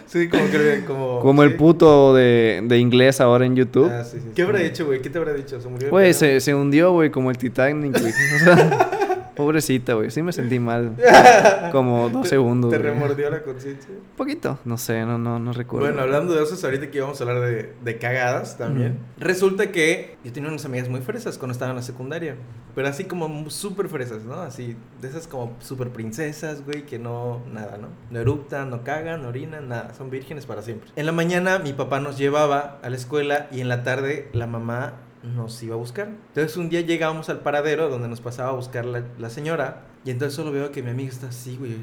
Sí, 0.06 0.26
como 0.28 0.50
que 0.50 0.84
como... 0.86 1.20
Como 1.20 1.42
el 1.42 1.50
sí. 1.50 1.56
puto 1.56 2.14
de, 2.14 2.62
de 2.64 2.78
inglés 2.78 3.20
ahora 3.20 3.44
en 3.44 3.56
YouTube. 3.56 3.90
Ah, 3.92 4.04
sí, 4.04 4.18
sí. 4.22 4.30
¿Qué 4.34 4.40
habrá 4.40 4.62
hecho, 4.62 4.86
güey? 4.86 5.02
¿Qué 5.02 5.10
te 5.10 5.18
habrá 5.18 5.34
dicho? 5.34 5.60
¿Se 5.60 5.68
murió? 5.68 5.90
Güey, 5.90 6.14
se, 6.14 6.40
se 6.40 6.54
hundió, 6.54 6.92
güey, 6.92 7.10
como 7.10 7.30
el 7.30 7.36
Titanic, 7.36 7.98
güey. 8.00 8.12
O 8.12 8.38
sea, 8.38 8.90
pobrecita, 9.38 9.94
güey. 9.94 10.10
Sí 10.10 10.20
me 10.20 10.32
sentí 10.32 10.58
mal. 10.58 10.96
Como 11.72 12.10
dos 12.10 12.28
segundos. 12.28 12.72
¿Te 12.72 12.78
remordió 12.78 13.30
la 13.30 13.42
conciencia? 13.44 13.88
Un 13.94 14.16
poquito. 14.16 14.58
No 14.64 14.76
sé, 14.76 15.06
no, 15.06 15.16
no, 15.16 15.38
no 15.38 15.52
recuerdo. 15.52 15.86
Bueno, 15.86 16.02
hablando 16.02 16.34
de 16.34 16.42
esos, 16.42 16.62
ahorita 16.64 16.90
que 16.90 16.98
íbamos 16.98 17.20
a 17.20 17.24
hablar 17.24 17.40
de, 17.40 17.72
de 17.80 17.98
cagadas 17.98 18.58
también. 18.58 18.98
Resulta 19.16 19.70
que 19.70 20.16
yo 20.24 20.32
tenía 20.32 20.50
unas 20.50 20.64
amigas 20.64 20.88
muy 20.88 21.00
fresas 21.00 21.38
cuando 21.38 21.52
estaba 21.52 21.70
en 21.70 21.76
la 21.76 21.82
secundaria. 21.82 22.34
Pero 22.74 22.88
así 22.88 23.04
como 23.04 23.48
súper 23.48 23.88
fresas, 23.88 24.24
¿no? 24.24 24.34
Así, 24.34 24.76
de 25.00 25.08
esas 25.08 25.28
como 25.28 25.56
súper 25.60 25.90
princesas, 25.90 26.64
güey, 26.64 26.84
que 26.84 26.98
no, 26.98 27.42
nada, 27.52 27.78
¿no? 27.78 27.88
No 28.10 28.18
eruptan, 28.18 28.70
no 28.70 28.82
cagan, 28.82 29.22
no 29.22 29.28
orinan, 29.28 29.68
nada. 29.68 29.94
Son 29.94 30.10
vírgenes 30.10 30.46
para 30.46 30.62
siempre. 30.62 30.90
En 30.96 31.06
la 31.06 31.12
mañana 31.12 31.60
mi 31.60 31.72
papá 31.72 32.00
nos 32.00 32.18
llevaba 32.18 32.80
a 32.82 32.90
la 32.90 32.96
escuela 32.96 33.48
y 33.52 33.60
en 33.60 33.68
la 33.68 33.84
tarde 33.84 34.28
la 34.32 34.48
mamá 34.48 34.94
nos 35.22 35.62
iba 35.62 35.74
a 35.74 35.78
buscar. 35.78 36.08
Entonces 36.08 36.56
un 36.56 36.68
día 36.68 36.80
llegábamos 36.80 37.28
al 37.28 37.40
paradero 37.40 37.88
donde 37.88 38.08
nos 38.08 38.20
pasaba 38.20 38.50
a 38.50 38.52
buscar 38.52 38.84
la, 38.84 39.02
la 39.18 39.30
señora. 39.30 39.84
Y 40.04 40.10
entonces 40.10 40.34
solo 40.34 40.52
veo 40.52 40.70
que 40.70 40.82
mi 40.82 40.90
amiga 40.90 41.10
está 41.10 41.28
así, 41.28 41.56
güey. 41.56 41.76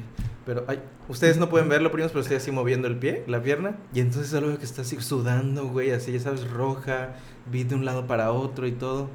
Pero, 0.44 0.64
ay, 0.68 0.80
ustedes 1.08 1.38
no 1.38 1.48
pueden 1.48 1.68
verlo, 1.68 1.90
primos, 1.90 2.12
pero 2.12 2.22
estoy 2.22 2.36
así 2.36 2.50
moviendo 2.52 2.88
el 2.88 2.98
pie, 2.98 3.24
la 3.26 3.42
pierna. 3.42 3.76
Y 3.92 4.00
entonces 4.00 4.30
solo 4.30 4.48
veo 4.48 4.58
que 4.58 4.64
está 4.64 4.82
así 4.82 5.00
sudando, 5.00 5.66
güey, 5.68 5.90
así, 5.90 6.12
ya 6.12 6.20
sabes, 6.20 6.48
roja. 6.50 7.16
Vi 7.50 7.64
de 7.64 7.74
un 7.74 7.84
lado 7.84 8.06
para 8.06 8.32
otro 8.32 8.66
y 8.66 8.72
todo. 8.72 9.08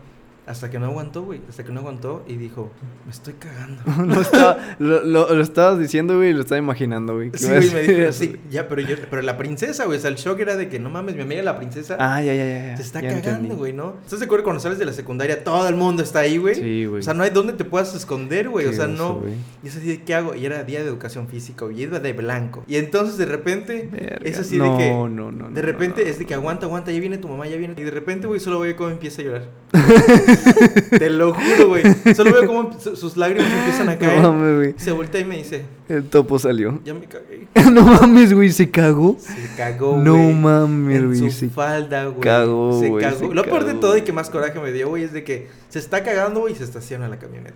Hasta 0.47 0.69
que 0.71 0.79
no 0.79 0.87
aguantó, 0.87 1.21
güey. 1.21 1.39
Hasta 1.47 1.63
que 1.63 1.71
no 1.71 1.81
aguantó 1.81 2.23
y 2.27 2.35
dijo, 2.35 2.71
me 3.05 3.11
estoy 3.11 3.35
cagando. 3.35 3.81
lo, 4.15 4.21
estaba- 4.21 4.57
lo, 4.79 5.03
lo- 5.03 5.33
lo 5.35 5.41
estabas 5.41 5.77
diciendo, 5.79 6.17
güey, 6.17 6.31
y 6.31 6.33
lo 6.33 6.41
estaba 6.41 6.57
imaginando, 6.57 7.13
güey. 7.15 7.29
Sí, 7.35 7.45
a 7.47 7.57
güey, 7.57 7.71
me 7.73 7.81
dijo 7.83 8.09
así. 8.09 8.39
Ya, 8.49 8.67
pero 8.67 8.81
yo, 8.81 8.95
pero 9.09 9.21
la 9.21 9.37
princesa, 9.37 9.85
güey. 9.85 9.99
O 9.99 10.01
sea, 10.01 10.09
el 10.09 10.15
shock 10.17 10.39
era 10.39 10.55
de 10.57 10.67
que 10.67 10.79
no 10.79 10.89
mames, 10.89 11.15
mi 11.15 11.21
amiga 11.21 11.43
la 11.43 11.57
princesa 11.57 11.95
Ah, 11.99 12.21
ya, 12.23 12.33
ya, 12.33 12.43
ya. 12.69 12.77
se 12.77 12.81
está 12.83 13.01
Ya 13.01 13.09
cagando, 13.09 13.29
entendí. 13.29 13.55
güey, 13.55 13.71
¿no? 13.73 13.95
¿Estás 14.03 14.19
de 14.19 14.25
acuerdo 14.25 14.43
cuando 14.43 14.59
sales 14.59 14.79
de 14.79 14.85
la 14.85 14.93
secundaria? 14.93 15.43
Todo 15.43 15.67
el 15.69 15.75
mundo 15.75 16.01
está 16.01 16.19
ahí, 16.19 16.37
güey. 16.37 16.55
Sí, 16.55 16.85
güey. 16.85 16.99
O 17.01 17.03
sea, 17.03 17.13
no 17.13 17.21
hay 17.23 17.29
dónde 17.29 17.53
te 17.53 17.63
puedas 17.63 17.93
esconder, 17.95 18.49
güey. 18.49 18.65
O 18.65 18.73
sea, 18.73 18.85
oso, 18.85 18.93
no. 18.93 19.13
güey. 19.19 19.33
Y 19.63 19.67
es 19.67 19.77
así 19.77 19.87
de, 19.87 20.01
¿qué 20.03 20.15
hago? 20.15 20.33
Y 20.33 20.43
era 20.45 20.63
día 20.63 20.79
de 20.79 20.87
educación 20.87 21.27
física, 21.27 21.65
güey. 21.65 21.79
Y 21.79 21.83
iba 21.83 21.99
de 21.99 22.13
blanco. 22.13 22.63
Y 22.67 22.77
entonces, 22.77 23.17
de 23.17 23.27
repente, 23.27 23.87
Verga. 23.91 24.17
es 24.23 24.39
así 24.39 24.57
no, 24.57 24.75
de 24.75 24.83
que. 24.83 24.89
No, 24.89 25.07
no, 25.07 25.31
no. 25.31 25.49
De 25.51 25.61
repente 25.61 26.03
no. 26.03 26.09
es 26.09 26.17
de 26.17 26.25
que 26.25 26.33
aguanta, 26.33 26.65
aguanta, 26.65 26.91
ya 26.91 26.99
viene 26.99 27.19
tu 27.19 27.27
mamá, 27.27 27.47
ya 27.47 27.57
viene. 27.57 27.75
Y 27.77 27.83
de 27.83 27.91
repente, 27.91 28.25
güey, 28.27 28.39
solo 28.39 28.59
veo 28.59 28.75
cómo 28.75 28.89
empieza 28.89 29.21
a 29.21 29.25
llorar. 29.25 29.43
Te 30.97 31.09
lo 31.09 31.33
juro, 31.33 31.67
güey. 31.69 31.83
Solo 32.15 32.31
veo 32.33 32.47
cómo 32.47 32.79
su- 32.79 32.95
sus 32.95 33.17
lágrimas 33.17 33.51
empiezan 33.51 33.89
a 33.89 33.97
caer. 33.97 34.21
No 34.21 34.33
mames, 34.33 34.55
güey. 34.55 34.73
Se 34.77 34.91
voltea 34.91 35.21
y 35.21 35.25
me 35.25 35.37
dice, 35.37 35.63
El 35.89 36.03
topo 36.05 36.39
salió. 36.39 36.79
ya 36.83 36.93
me 36.93 37.05
cagué. 37.05 37.47
no 37.71 37.81
mames, 37.83 38.33
güey, 38.33 38.51
se 38.51 38.69
cagó. 38.69 39.17
Se 39.19 39.55
cagó, 39.57 39.97
No 39.97 40.13
güey. 40.13 40.33
mames, 40.33 40.97
en 40.97 41.07
güey. 41.07 41.19
su 41.19 41.31
se- 41.31 41.49
falda, 41.49 42.05
güey. 42.05 42.19
cagó, 42.21 42.79
Se 42.79 42.89
güey, 42.89 43.03
cagó. 43.03 43.19
se 43.29 43.33
Lo 43.33 43.43
peor 43.43 43.65
de 43.65 43.73
todo 43.75 43.97
y 43.97 44.01
que 44.01 44.13
más 44.13 44.29
coraje 44.29 44.59
me 44.59 44.71
dio, 44.71 44.89
güey, 44.89 45.03
es 45.03 45.13
de 45.13 45.23
que 45.23 45.47
se 45.69 45.79
está 45.79 46.03
cagando, 46.03 46.41
güey, 46.41 46.53
y 46.53 46.57
se 46.57 46.63
estaciona 46.63 47.07
la 47.07 47.17
camioneta. 47.19 47.55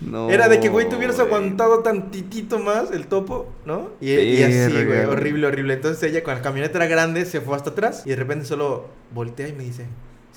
No, 0.00 0.30
Era 0.30 0.48
de 0.48 0.60
que, 0.60 0.70
güey, 0.70 0.88
te 0.88 0.96
hubieras 0.96 1.16
güey. 1.16 1.28
aguantado 1.28 1.80
tantitito 1.80 2.58
más 2.58 2.90
el 2.90 3.06
topo, 3.06 3.48
¿no? 3.66 3.90
Y, 4.00 4.12
y 4.12 4.42
así, 4.42 4.72
güey, 4.72 4.86
güey. 4.86 5.04
horrible, 5.04 5.46
horrible. 5.46 5.74
Entonces 5.74 6.02
ella, 6.10 6.22
con 6.22 6.32
la 6.34 6.40
camioneta 6.40 6.78
era 6.78 6.86
grande, 6.86 7.26
se 7.26 7.42
fue 7.42 7.54
hasta 7.54 7.68
atrás 7.70 8.04
y 8.06 8.08
de 8.08 8.16
repente 8.16 8.46
solo 8.46 8.86
voltea 9.14 9.48
y 9.48 9.52
me 9.52 9.62
dice, 9.62 9.84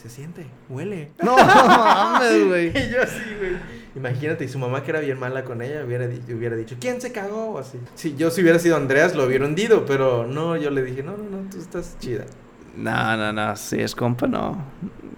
se 0.04 0.10
siente, 0.10 0.46
huele. 0.70 1.12
No 1.24 1.38
mames, 1.38 2.46
güey. 2.48 2.68
Y 2.68 2.90
yo 2.92 3.02
así, 3.02 3.22
güey. 3.40 3.54
Imagínate, 3.96 4.44
y 4.44 4.50
su 4.50 4.60
mamá 4.60 4.84
que 4.84 4.92
era 4.92 5.00
bien 5.00 5.18
mala 5.18 5.46
con 5.46 5.62
ella 5.62 5.84
hubiera, 5.86 6.06
hubiera 6.06 6.58
dicho, 6.58 6.76
¿quién 6.80 7.00
se 7.00 7.14
cagó? 7.14 7.52
O 7.52 7.58
así. 7.58 7.80
Si 7.96 8.16
yo 8.16 8.30
si 8.30 8.42
hubiera 8.42 8.60
sido 8.60 8.76
Andreas, 8.76 9.16
lo 9.16 9.24
hubiera 9.26 9.46
hundido, 9.46 9.86
pero 9.86 10.28
no, 10.28 10.58
yo 10.58 10.72
le 10.72 10.84
dije, 10.84 11.04
no, 11.04 11.16
no, 11.16 11.24
no, 11.24 11.50
tú 11.50 11.58
estás 11.58 11.96
chida. 12.00 12.26
No, 12.76 13.16
no, 13.16 13.32
no. 13.32 13.56
Si 13.56 13.80
es 13.80 13.96
compa, 13.96 14.28
no. 14.28 14.62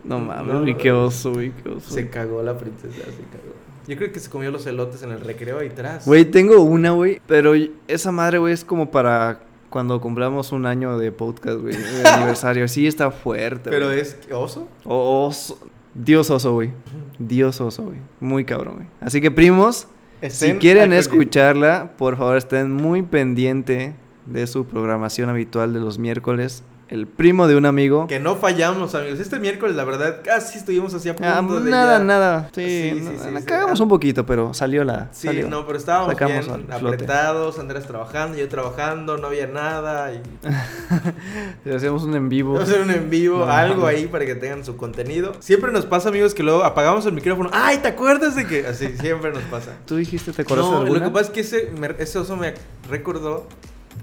No 0.04 0.20
mames, 0.20 0.54
No, 0.54 0.62
güey. 0.62 0.78
Qué 0.78 0.92
oso, 0.92 1.34
güey. 1.34 1.52
Qué 1.52 1.70
oso. 1.70 1.90
Se 1.92 2.08
cagó 2.10 2.44
la 2.44 2.56
princesa, 2.56 2.94
se 2.96 3.02
cagó. 3.02 3.56
Yo 3.88 3.98
creo 3.98 4.12
que 4.12 4.20
se 4.20 4.30
comió 4.30 4.52
los 4.52 4.68
elotes 4.68 5.02
en 5.02 5.12
el 5.12 5.22
recreo 5.22 5.60
ahí 5.60 5.70
atrás. 5.70 6.06
Güey, 6.06 6.26
tengo 6.26 6.62
una, 6.62 6.92
güey. 6.92 7.22
Pero 7.28 7.54
esa 7.88 8.12
madre, 8.12 8.38
güey, 8.38 8.54
es 8.54 8.64
como 8.64 8.92
para 8.92 9.40
cuando 9.76 10.00
cumplamos 10.00 10.54
un 10.54 10.66
año 10.66 10.98
de 10.98 11.12
podcast, 11.12 11.58
güey. 11.60 11.76
De 11.76 12.08
aniversario. 12.08 12.66
Sí, 12.70 12.88
está 12.88 13.12
fuerte, 13.12 13.70
Pero 13.70 13.88
güey. 13.88 14.00
es 14.00 14.18
oso. 14.32 14.70
O- 14.86 15.26
oso. 15.28 15.60
Dios 15.94 16.30
oso, 16.30 16.54
güey. 16.54 16.72
Dios 17.20 17.60
oso, 17.60 17.84
güey. 17.84 17.98
Muy 18.22 18.46
cabrón, 18.46 18.76
güey. 18.76 18.88
Así 19.02 19.20
que, 19.20 19.32
primos, 19.32 19.90
si 20.30 20.54
quieren 20.54 20.94
escucharla, 20.94 21.92
por 21.98 22.16
favor, 22.16 22.38
estén 22.38 22.72
muy 22.72 23.02
pendiente 23.02 23.96
de 24.26 24.48
su 24.48 24.66
programación 24.66 25.28
habitual 25.30 25.74
de 25.74 25.82
los 25.82 26.00
miércoles. 26.00 26.64
El 26.88 27.08
primo 27.08 27.48
de 27.48 27.56
un 27.56 27.66
amigo. 27.66 28.06
Que 28.06 28.20
no 28.20 28.36
fallamos, 28.36 28.94
amigos. 28.94 29.20
Este 29.20 29.40
miércoles, 29.40 29.76
la 29.76 29.84
verdad, 29.86 30.18
casi 30.24 30.60
estuvimos 30.60 30.94
así 30.94 31.10
a 31.10 31.16
punto 31.16 31.58
Ah, 31.58 31.60
de 31.60 31.72
nada, 31.72 31.98
ya- 31.98 32.04
nada. 32.04 32.50
Sí, 32.54 32.92
Sí, 32.94 33.02
no, 33.02 33.10
sí, 33.12 33.18
sí, 33.24 33.32
la 33.34 33.40
sí. 33.40 33.46
cagamos 33.48 33.80
Ah. 33.80 33.84
un 33.84 33.90
poquito, 33.90 34.26
pero 34.28 34.54
salió 34.54 34.84
la. 34.84 35.10
Sí, 35.12 35.26
salió. 35.28 35.50
no, 35.50 35.66
pero 35.66 35.80
estábamos 35.80 36.14
Sacamos 36.14 36.46
bien 36.48 36.68
apretados, 36.72 37.58
Andrés 37.58 37.88
trabajando, 37.88 38.38
yo 38.38 38.48
trabajando, 38.50 39.18
no 39.18 39.28
había 39.28 39.48
nada. 39.48 40.14
Y... 40.14 40.22
Hacemos 41.76 42.04
un 42.04 42.16
en 42.16 42.30
vivo. 42.30 42.60
Hacer 42.60 42.82
un 42.82 42.92
en 42.92 43.10
vivo, 43.10 43.40
No, 43.40 43.52
algo 43.52 43.88
ahí 43.88 44.06
para 44.06 44.26
que 44.26 44.36
tengan 44.36 44.64
su 44.64 44.78
contenido. 44.78 45.34
Siempre 45.40 45.72
nos 45.72 45.86
pasa, 45.88 46.10
amigos, 46.10 46.36
que 46.36 46.44
luego 46.44 46.64
apagamos 46.64 47.06
el 47.08 47.14
micrófono. 47.14 47.50
¡Ay, 47.52 47.80
¿te 47.80 47.88
acuerdas 47.88 48.36
de 48.36 48.46
que? 48.46 48.68
Así 48.68 48.90
siempre 49.00 49.32
nos 49.32 49.44
pasa. 49.44 49.72
¿Tú 49.86 49.96
dijiste, 49.96 50.32
te 50.34 50.44
acuerdas 50.44 50.68
de 50.68 50.72
No, 50.72 50.78
lo 50.82 50.86
alguna? 50.86 51.06
que 51.06 51.12
pasa 51.12 51.26
es 51.26 51.30
que 51.32 51.40
ese, 51.42 51.72
ese 51.98 52.20
oso 52.20 52.36
me 52.38 52.54
recordó 52.90 53.48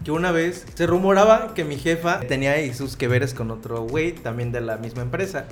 que 0.05 0.11
una 0.11 0.33
vez 0.33 0.67
se 0.75 0.87
rumoraba 0.87 1.55
que 1.55 1.65
mi 1.65 1.77
jefa 1.77 2.21
tenía 2.21 2.53
ahí 2.53 2.75
sus 2.75 2.97
que 2.97 3.09
veres 3.09 3.35
con 3.35 3.51
otro 3.51 3.83
güey, 3.83 4.13
también 4.13 4.53
de 4.53 4.61
la 4.61 4.77
misma 4.77 5.03
empresa. 5.03 5.47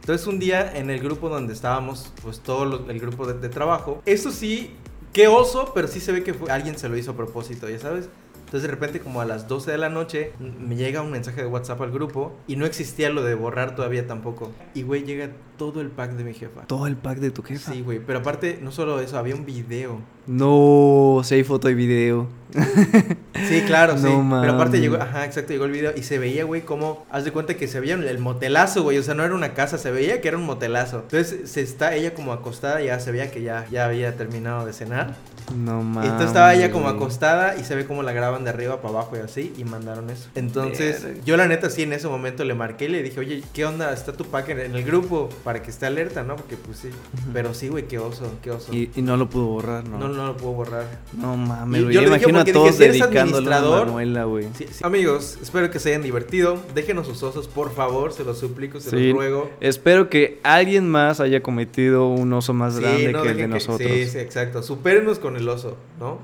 Entonces 0.00 0.26
un 0.26 0.38
día 0.38 0.76
en 0.76 0.90
el 0.90 1.00
grupo 1.00 1.28
donde 1.28 1.52
estábamos, 1.52 2.12
pues 2.22 2.40
todo 2.40 2.88
el 2.90 3.00
grupo 3.00 3.26
de, 3.32 3.48
trabajo, 3.48 4.02
eso 4.04 4.32
sí, 4.32 4.74
qué 5.12 5.28
oso, 5.28 5.72
pero 5.74 5.86
sí 5.86 6.00
se 6.00 6.10
ve 6.10 6.24
que 6.24 6.34
alguien 6.50 6.76
se 6.76 6.88
lo 6.88 6.96
hizo 6.96 7.12
a 7.12 7.16
propósito, 7.16 7.68
ya 7.68 7.78
sabes. 7.78 8.08
Entonces 8.52 8.68
de 8.68 8.74
repente 8.74 9.00
como 9.00 9.22
a 9.22 9.24
las 9.24 9.48
12 9.48 9.70
de 9.70 9.78
la 9.78 9.88
noche 9.88 10.32
me 10.38 10.76
llega 10.76 11.00
un 11.00 11.10
mensaje 11.10 11.40
de 11.40 11.46
WhatsApp 11.46 11.80
al 11.80 11.90
grupo 11.90 12.36
y 12.46 12.56
no 12.56 12.66
existía 12.66 13.08
lo 13.08 13.22
de 13.22 13.34
borrar 13.34 13.74
todavía 13.74 14.06
tampoco. 14.06 14.52
Y 14.74 14.82
güey 14.82 15.04
llega 15.04 15.30
todo 15.56 15.80
el 15.80 15.88
pack 15.88 16.12
de 16.16 16.24
mi 16.24 16.34
jefa. 16.34 16.66
Todo 16.66 16.86
el 16.86 16.96
pack 16.96 17.16
de 17.16 17.30
tu 17.30 17.42
jefa. 17.42 17.72
Sí, 17.72 17.80
güey, 17.80 18.00
pero 18.00 18.18
aparte 18.18 18.58
no 18.60 18.70
solo 18.70 19.00
eso, 19.00 19.16
había 19.16 19.34
un 19.36 19.46
video. 19.46 20.00
No, 20.26 21.22
si 21.24 21.36
hay 21.36 21.44
foto 21.44 21.70
y 21.70 21.74
video. 21.74 22.28
Sí, 23.48 23.62
claro, 23.62 23.96
sí. 23.98 24.04
No 24.04 24.40
Pero 24.40 24.52
aparte 24.52 24.80
llegó, 24.80 24.96
ajá, 24.96 25.24
exacto, 25.24 25.52
llegó 25.52 25.64
el 25.64 25.72
video 25.72 25.92
y 25.96 26.02
se 26.04 26.18
veía, 26.18 26.44
güey, 26.44 26.62
como, 26.62 27.04
haz 27.10 27.24
de 27.24 27.32
cuenta 27.32 27.54
que 27.54 27.66
se 27.66 27.80
veía 27.80 27.94
el 27.94 28.18
motelazo, 28.18 28.82
güey, 28.82 28.98
o 28.98 29.02
sea, 29.02 29.14
no 29.14 29.24
era 29.24 29.34
una 29.34 29.52
casa, 29.52 29.78
se 29.78 29.90
veía 29.90 30.20
que 30.20 30.28
era 30.28 30.36
un 30.36 30.44
motelazo. 30.44 31.00
Entonces 31.00 31.50
se 31.50 31.60
está 31.60 31.94
ella 31.94 32.14
como 32.14 32.32
acostada, 32.32 32.80
ya 32.80 33.00
se 33.00 33.10
veía 33.10 33.30
que 33.30 33.42
ya, 33.42 33.66
ya 33.70 33.86
había 33.86 34.16
terminado 34.16 34.64
de 34.64 34.72
cenar. 34.72 35.16
No 35.56 35.80
Y 35.80 35.84
mames. 35.84 36.04
entonces 36.04 36.28
estaba 36.28 36.54
ella 36.54 36.70
como 36.70 36.88
acostada 36.88 37.56
y 37.56 37.64
se 37.64 37.74
ve 37.74 37.86
como 37.86 38.02
la 38.02 38.12
graban 38.12 38.44
de 38.44 38.50
arriba 38.50 38.80
para 38.80 38.94
abajo 38.94 39.16
y 39.16 39.20
así 39.20 39.52
y 39.56 39.64
mandaron 39.64 40.10
eso. 40.10 40.28
Entonces 40.34 41.02
Verga. 41.02 41.20
yo 41.24 41.36
la 41.36 41.46
neta 41.48 41.70
sí 41.70 41.82
en 41.82 41.92
ese 41.92 42.08
momento 42.08 42.44
le 42.44 42.54
marqué 42.54 42.86
y 42.86 42.88
le 42.88 43.02
dije, 43.02 43.20
oye, 43.20 43.42
¿qué 43.52 43.64
onda? 43.64 43.92
Está 43.92 44.12
tu 44.12 44.24
pack 44.24 44.50
en, 44.50 44.60
el 44.74 44.84
grupo 44.84 45.28
para 45.44 45.62
que 45.62 45.70
esté 45.70 45.86
alerta, 45.86 46.22
¿no? 46.22 46.36
Porque 46.36 46.56
pues 46.56 46.78
sí. 46.78 46.88
Pero 47.32 47.54
sí, 47.54 47.68
güey, 47.68 47.86
qué 47.86 47.98
oso, 47.98 48.30
qué 48.42 48.50
oso. 48.50 48.72
Y, 48.72 48.90
y 48.94 49.02
no 49.02 49.16
lo 49.16 49.28
pudo 49.28 49.46
borrar, 49.46 49.86
¿no? 49.88 49.98
no, 49.98 50.08
no 50.08 50.26
lo 50.26 50.36
puedo 50.36 50.52
borrar. 50.54 50.86
No 51.16 51.36
mames, 51.36 51.82
güey. 51.84 51.94
yo 51.94 52.00
Yo 52.02 52.08
le 52.08 52.14
dije 52.18 52.30
imagino 52.30 52.40
a 52.40 52.44
todos 52.44 52.78
dije, 52.78 52.92
si 52.94 53.00
dedicándole 53.00 53.54
a 53.54 53.60
Manuela, 53.60 54.24
güey. 54.24 54.48
Sí, 54.56 54.66
sí. 54.70 54.82
Amigos, 54.84 55.38
espero 55.42 55.70
que 55.70 55.78
se 55.78 55.90
hayan 55.90 56.02
divertido. 56.02 56.58
Déjenos 56.74 57.06
sus 57.06 57.22
osos, 57.22 57.48
por 57.48 57.72
favor, 57.74 58.12
se 58.12 58.24
los 58.24 58.38
suplico, 58.38 58.80
se 58.80 58.90
Sí. 58.90 59.08
los 59.08 59.16
ruego. 59.16 59.50
Espero 59.60 60.08
que 60.08 60.40
alguien 60.42 60.88
más 60.88 61.20
haya 61.20 61.42
cometido 61.42 62.08
un 62.08 62.32
oso 62.32 62.52
más 62.54 62.78
grande 62.78 63.12
no 63.12 63.22
que 63.22 63.30
el 63.30 63.36
de 63.36 63.42
que- 63.42 63.48
nosotros. 63.48 63.90
Sí, 63.90 64.06
sí, 64.06 64.18
exacto. 64.18 64.62
Supérenos 64.62 65.18
con 65.18 65.36
el 65.36 65.41
oso, 65.48 65.76
¿no? 65.98 66.20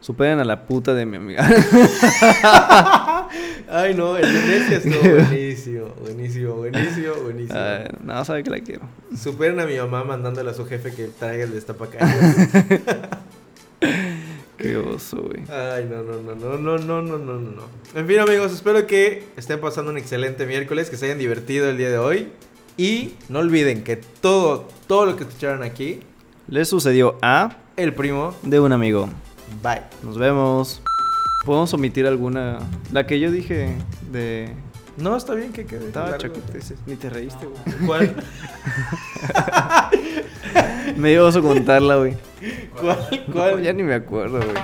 Superen 0.00 0.38
a 0.40 0.44
la 0.44 0.66
puta 0.66 0.94
de 0.94 1.04
mi 1.04 1.18
amiga. 1.18 1.46
Ay, 3.68 3.94
no, 3.94 4.16
el 4.16 4.32
de 4.32 4.76
estuvo 4.76 4.98
buenísimo, 5.14 5.88
buenísimo, 6.00 6.54
buenísimo, 6.54 7.14
buenísimo. 7.22 7.58
Ay, 7.58 7.84
no, 8.02 8.24
sabe 8.24 8.42
que 8.42 8.50
la 8.50 8.60
quiero. 8.60 8.82
Superen 9.16 9.60
a 9.60 9.66
mi 9.66 9.76
mamá 9.76 10.02
mandándole 10.02 10.50
a 10.50 10.54
su 10.54 10.64
jefe 10.66 10.92
que 10.94 11.08
traiga 11.08 11.44
el 11.44 11.52
destapacaños. 11.52 12.08
Qué 14.56 14.76
oso, 14.76 15.22
güey. 15.22 15.42
Ay, 15.48 15.86
no, 15.90 16.02
no, 16.02 16.20
no, 16.20 16.34
no, 16.34 16.58
no, 16.58 16.78
no, 16.78 17.02
no, 17.02 17.18
no, 17.18 17.18
no, 17.18 17.38
no. 17.38 17.62
En 17.94 18.06
fin, 18.06 18.18
amigos, 18.18 18.52
espero 18.52 18.86
que 18.86 19.24
estén 19.36 19.60
pasando 19.60 19.90
un 19.90 19.98
excelente 19.98 20.46
miércoles, 20.46 20.90
que 20.90 20.96
se 20.96 21.06
hayan 21.06 21.18
divertido 21.18 21.68
el 21.68 21.76
día 21.78 21.90
de 21.90 21.98
hoy. 21.98 22.28
Y 22.76 23.14
no 23.28 23.38
olviden 23.40 23.84
que 23.84 23.96
todo, 23.96 24.68
todo 24.86 25.06
lo 25.06 25.16
que 25.16 25.24
escucharon 25.24 25.62
aquí, 25.62 26.00
Le 26.48 26.64
sucedió 26.64 27.18
a 27.22 27.56
el 27.76 27.94
primo, 27.94 28.34
de 28.42 28.60
un 28.60 28.72
amigo. 28.72 29.08
bye. 29.62 29.82
Nos 30.02 30.18
vemos. 30.18 30.82
¿Podemos 31.44 31.72
omitir 31.72 32.06
alguna? 32.06 32.58
La 32.92 33.06
que 33.06 33.18
yo 33.18 33.30
dije 33.30 33.74
de... 34.12 34.52
No, 34.98 35.16
está 35.16 35.34
bien 35.34 35.52
que 35.52 35.64
quede. 35.64 35.86
Estaba 35.86 36.18
ese. 36.54 36.76
Ni 36.86 36.96
te 36.96 37.08
reíste, 37.08 37.46
güey. 37.46 37.78
¿Cuál? 37.86 38.14
Me 40.96 41.10
dio 41.10 41.26
oso 41.26 41.42
contarla, 41.42 41.96
güey. 41.96 42.16
¿Cuál? 42.78 43.24
¿Cuál? 43.32 43.62
Ya 43.62 43.72
ni 43.72 43.82
me 43.82 43.94
acuerdo, 43.94 44.40
güey. 44.40 44.62